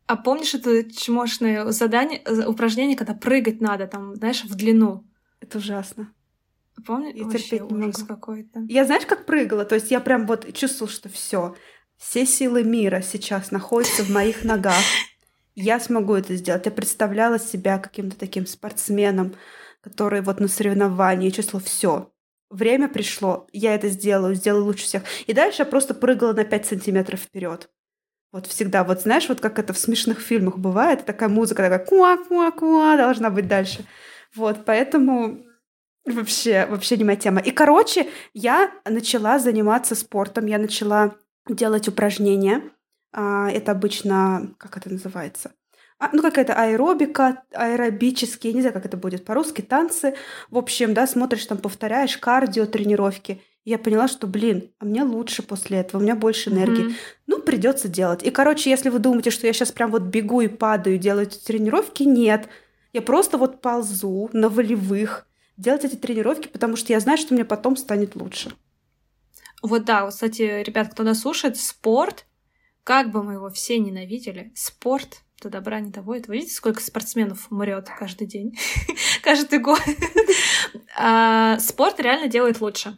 [0.08, 5.06] А помнишь это чмошное задание, упражнение, когда прыгать надо, там, знаешь, в длину?
[5.42, 6.14] Это ужасно.
[6.86, 7.12] Помню?
[7.14, 8.06] Я терпеть не могу.
[8.08, 8.62] какой-то.
[8.70, 9.66] Я знаешь, как прыгала?
[9.66, 11.56] То есть я прям вот чувствовала, что все,
[11.98, 14.82] все силы мира сейчас находятся в моих ногах.
[15.54, 16.66] Я смогу это сделать.
[16.66, 19.36] Я представляла себя каким-то таким спортсменом,
[19.82, 22.12] который вот на соревновании чувствовал все.
[22.50, 25.04] Время пришло, я это сделаю, сделаю лучше всех.
[25.26, 27.70] И дальше я просто прыгала на 5 сантиметров вперед.
[28.32, 32.98] Вот всегда, вот знаешь, вот как это в смешных фильмах бывает, такая музыка такая куа-куа-куа
[32.98, 33.86] должна быть дальше.
[34.36, 35.44] Вот, поэтому
[36.06, 37.42] вообще, вообще не моя тема.
[37.42, 41.16] И, короче, я начала заниматься спортом, я начала
[41.48, 42.64] делать упражнения.
[43.14, 45.52] А, это обычно, как это называется?
[46.00, 50.16] А, ну, какая-то аэробика, аэробические, не знаю, как это будет по-русски, танцы.
[50.50, 53.42] В общем, да, смотришь там, повторяешь кардио, тренировки.
[53.66, 56.88] И я поняла, что, блин, а мне лучше после этого, у меня больше энергии.
[56.88, 56.96] Mm-hmm.
[57.28, 58.24] Ну, придется делать.
[58.24, 61.38] И, короче, если вы думаете, что я сейчас прям вот бегу и падаю, делаю эти
[61.38, 62.48] тренировки, нет.
[62.94, 65.28] Я просто вот ползу на волевых,
[65.58, 68.54] делать эти тренировки, потому что я знаю, что мне потом станет лучше.
[69.62, 72.26] Вот да, вот, кстати, ребят, кто нас слушает, спорт,
[72.84, 76.28] как бы мы его все ненавидели, спорт до добра не доводит.
[76.28, 78.58] Вы видите, сколько спортсменов умрет каждый день,
[79.24, 79.82] каждый год?
[81.04, 82.98] А, спорт реально делает лучше.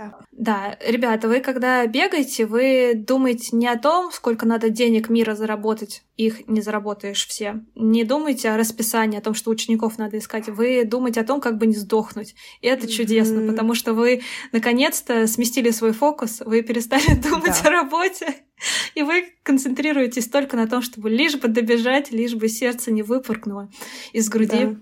[0.00, 0.18] Да.
[0.32, 6.04] да, ребята, вы когда бегаете, вы думаете не о том, сколько надо денег мира заработать,
[6.16, 7.62] их не заработаешь все.
[7.74, 10.48] Не думайте о расписании, о том, что учеников надо искать.
[10.48, 12.34] Вы думаете о том, как бы не сдохнуть.
[12.62, 12.90] И это mm-hmm.
[12.90, 14.22] чудесно, потому что вы
[14.52, 17.68] наконец-то сместили свой фокус, вы перестали думать да.
[17.68, 18.36] о работе,
[18.94, 23.70] и вы концентрируетесь только на том, чтобы лишь бы добежать, лишь бы сердце не выпоркнуло
[24.14, 24.64] из груди.
[24.64, 24.76] Да.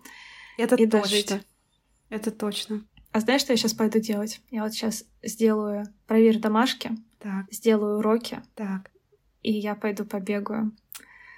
[0.59, 1.01] Это и точно.
[1.01, 1.33] Дожить.
[2.09, 2.85] Это точно.
[3.19, 4.41] А знаешь, что я сейчас пойду делать?
[4.49, 7.47] Я вот сейчас сделаю, проверю домашки, так.
[7.51, 8.93] сделаю уроки, так.
[9.43, 10.71] и я пойду побегаю.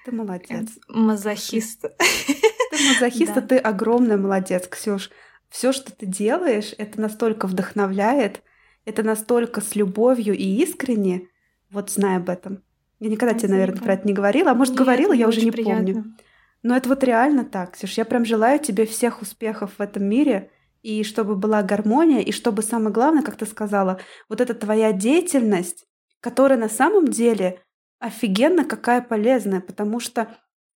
[0.05, 0.69] Ты молодец.
[0.89, 1.81] Мазохист.
[1.81, 5.11] Ты мазохист, а ты огромный молодец, Ксюш.
[5.49, 8.43] Все, что ты делаешь, это настолько вдохновляет,
[8.85, 11.29] это настолько с любовью и искренне.
[11.71, 12.63] Вот знай об этом.
[12.99, 14.51] Я никогда тебе, наверное, про это не говорила.
[14.51, 16.15] А может, говорила, я уже не помню.
[16.63, 17.95] Но это вот реально так, Ксюш.
[17.95, 20.51] Я прям желаю тебе всех успехов в этом мире
[20.83, 25.87] и чтобы была гармония, и чтобы самое главное, как ты сказала, вот эта твоя деятельность,
[26.21, 27.63] которая на самом деле
[27.99, 30.29] офигенно какая полезная, потому что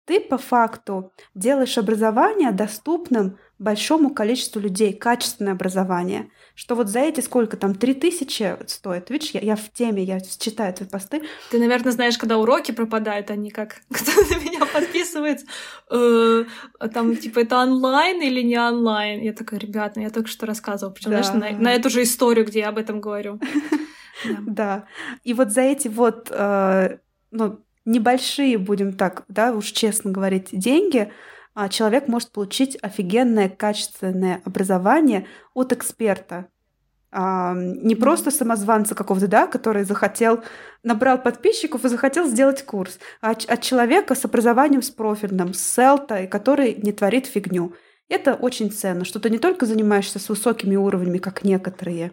[0.06, 7.20] ты по факту делаешь образование доступным большому количеству людей, качественное образование, что вот за эти
[7.20, 9.10] сколько там, три тысячи стоит.
[9.10, 11.22] Видишь, я, я в теме, я читаю твои посты.
[11.50, 15.46] Ты, наверное, знаешь, когда уроки пропадают, они как кто на меня подписывается,
[15.90, 16.44] э,
[16.92, 19.20] там, типа, это онлайн или не онлайн?
[19.20, 22.60] Я такая, ребят, ну я только что рассказывала, причем, знаешь, на эту же историю, где
[22.60, 23.40] я об этом говорю.
[24.46, 24.86] Да.
[25.22, 26.98] И вот за эти вот, э,
[27.30, 31.33] ну, небольшие, будем так, да, уж честно говорить, деньги, а
[31.68, 36.48] человек может получить офигенное качественное образование от эксперта.
[37.16, 40.42] А, не просто самозванца какого-то, да, который захотел,
[40.82, 46.26] набрал подписчиков и захотел сделать курс, а от человека с образованием с профильным, с селтой,
[46.26, 47.74] который не творит фигню.
[48.08, 52.12] Это очень ценно, что ты не только занимаешься с высокими уровнями, как некоторые,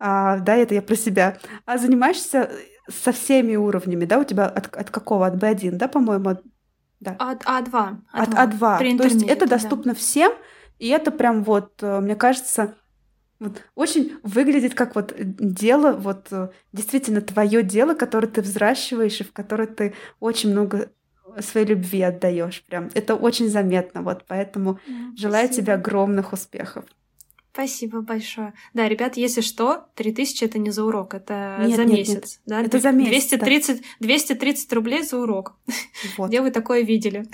[0.00, 2.50] а, да, это я про себя, а занимаешься
[2.88, 5.26] со всеми уровнями, да, у тебя от, от какого?
[5.26, 6.38] От B1, да, по-моему?
[7.00, 7.16] Да.
[7.18, 7.96] От А2.
[8.12, 8.98] От А2.
[8.98, 9.98] То есть это доступно да.
[9.98, 10.32] всем,
[10.78, 12.74] и это прям вот, э, мне кажется,
[13.40, 19.24] вот очень выглядит как вот дело, вот э, действительно твое дело, которое ты взращиваешь и
[19.24, 20.90] в которое ты очень много
[21.40, 22.64] своей любви отдаешь.
[22.68, 24.02] Прям это очень заметно.
[24.02, 25.64] Вот поэтому mm, желаю спасибо.
[25.66, 26.84] тебе огромных успехов.
[27.58, 28.54] Спасибо большое.
[28.72, 32.14] Да, ребят, если что, 3000 это не за урок, это нет, за нет, месяц.
[32.14, 32.40] Нет.
[32.46, 32.62] Да?
[32.62, 33.30] Это за месяц.
[33.30, 33.86] 230, да.
[33.98, 35.56] 230 рублей за урок.
[36.16, 36.28] Вот.
[36.28, 37.26] Где вы такое видели?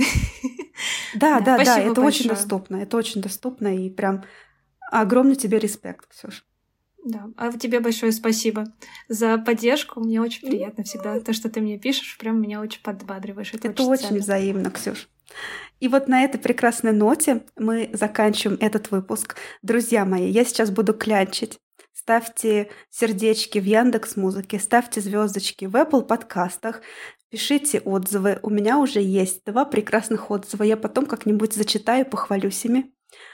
[1.14, 2.76] Да, да, да, это очень доступно.
[2.76, 4.24] Это очень доступно и прям
[4.90, 6.46] огромный тебе респект, Ксюш.
[7.04, 8.64] Да, а тебе большое спасибо
[9.08, 10.00] за поддержку.
[10.00, 11.20] Мне очень приятно всегда.
[11.20, 13.52] То, что ты мне пишешь, прям меня очень подбадриваешь.
[13.52, 15.10] Это, это очень, очень взаимно, Ксюш.
[15.80, 19.36] И вот на этой прекрасной ноте мы заканчиваем этот выпуск.
[19.62, 21.58] Друзья мои, я сейчас буду клянчить.
[21.92, 26.82] Ставьте сердечки в Яндекс Музыке, ставьте звездочки в Apple подкастах,
[27.30, 28.38] пишите отзывы.
[28.42, 30.64] У меня уже есть два прекрасных отзыва.
[30.64, 32.92] Я потом как-нибудь зачитаю, похвалюсь ими.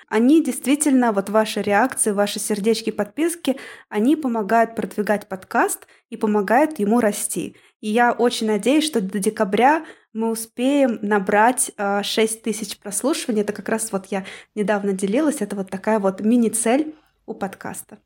[0.08, 3.56] Они действительно, вот ваши реакции, ваши сердечки, подписки,
[3.88, 7.56] они помогают продвигать подкаст и помогают ему расти.
[7.80, 13.42] И я очень надеюсь, что до декабря мы успеем набрать 6 а, тысяч прослушиваний.
[13.42, 14.24] Это как раз вот я
[14.54, 15.36] недавно делилась.
[15.40, 16.94] Это вот такая вот мини-цель
[17.26, 17.98] у подкаста.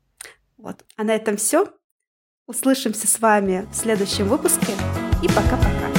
[0.57, 0.85] Вот.
[0.95, 1.67] А на этом все.
[2.47, 4.73] Услышимся с вами в следующем выпуске.
[5.23, 5.94] И пока-пока.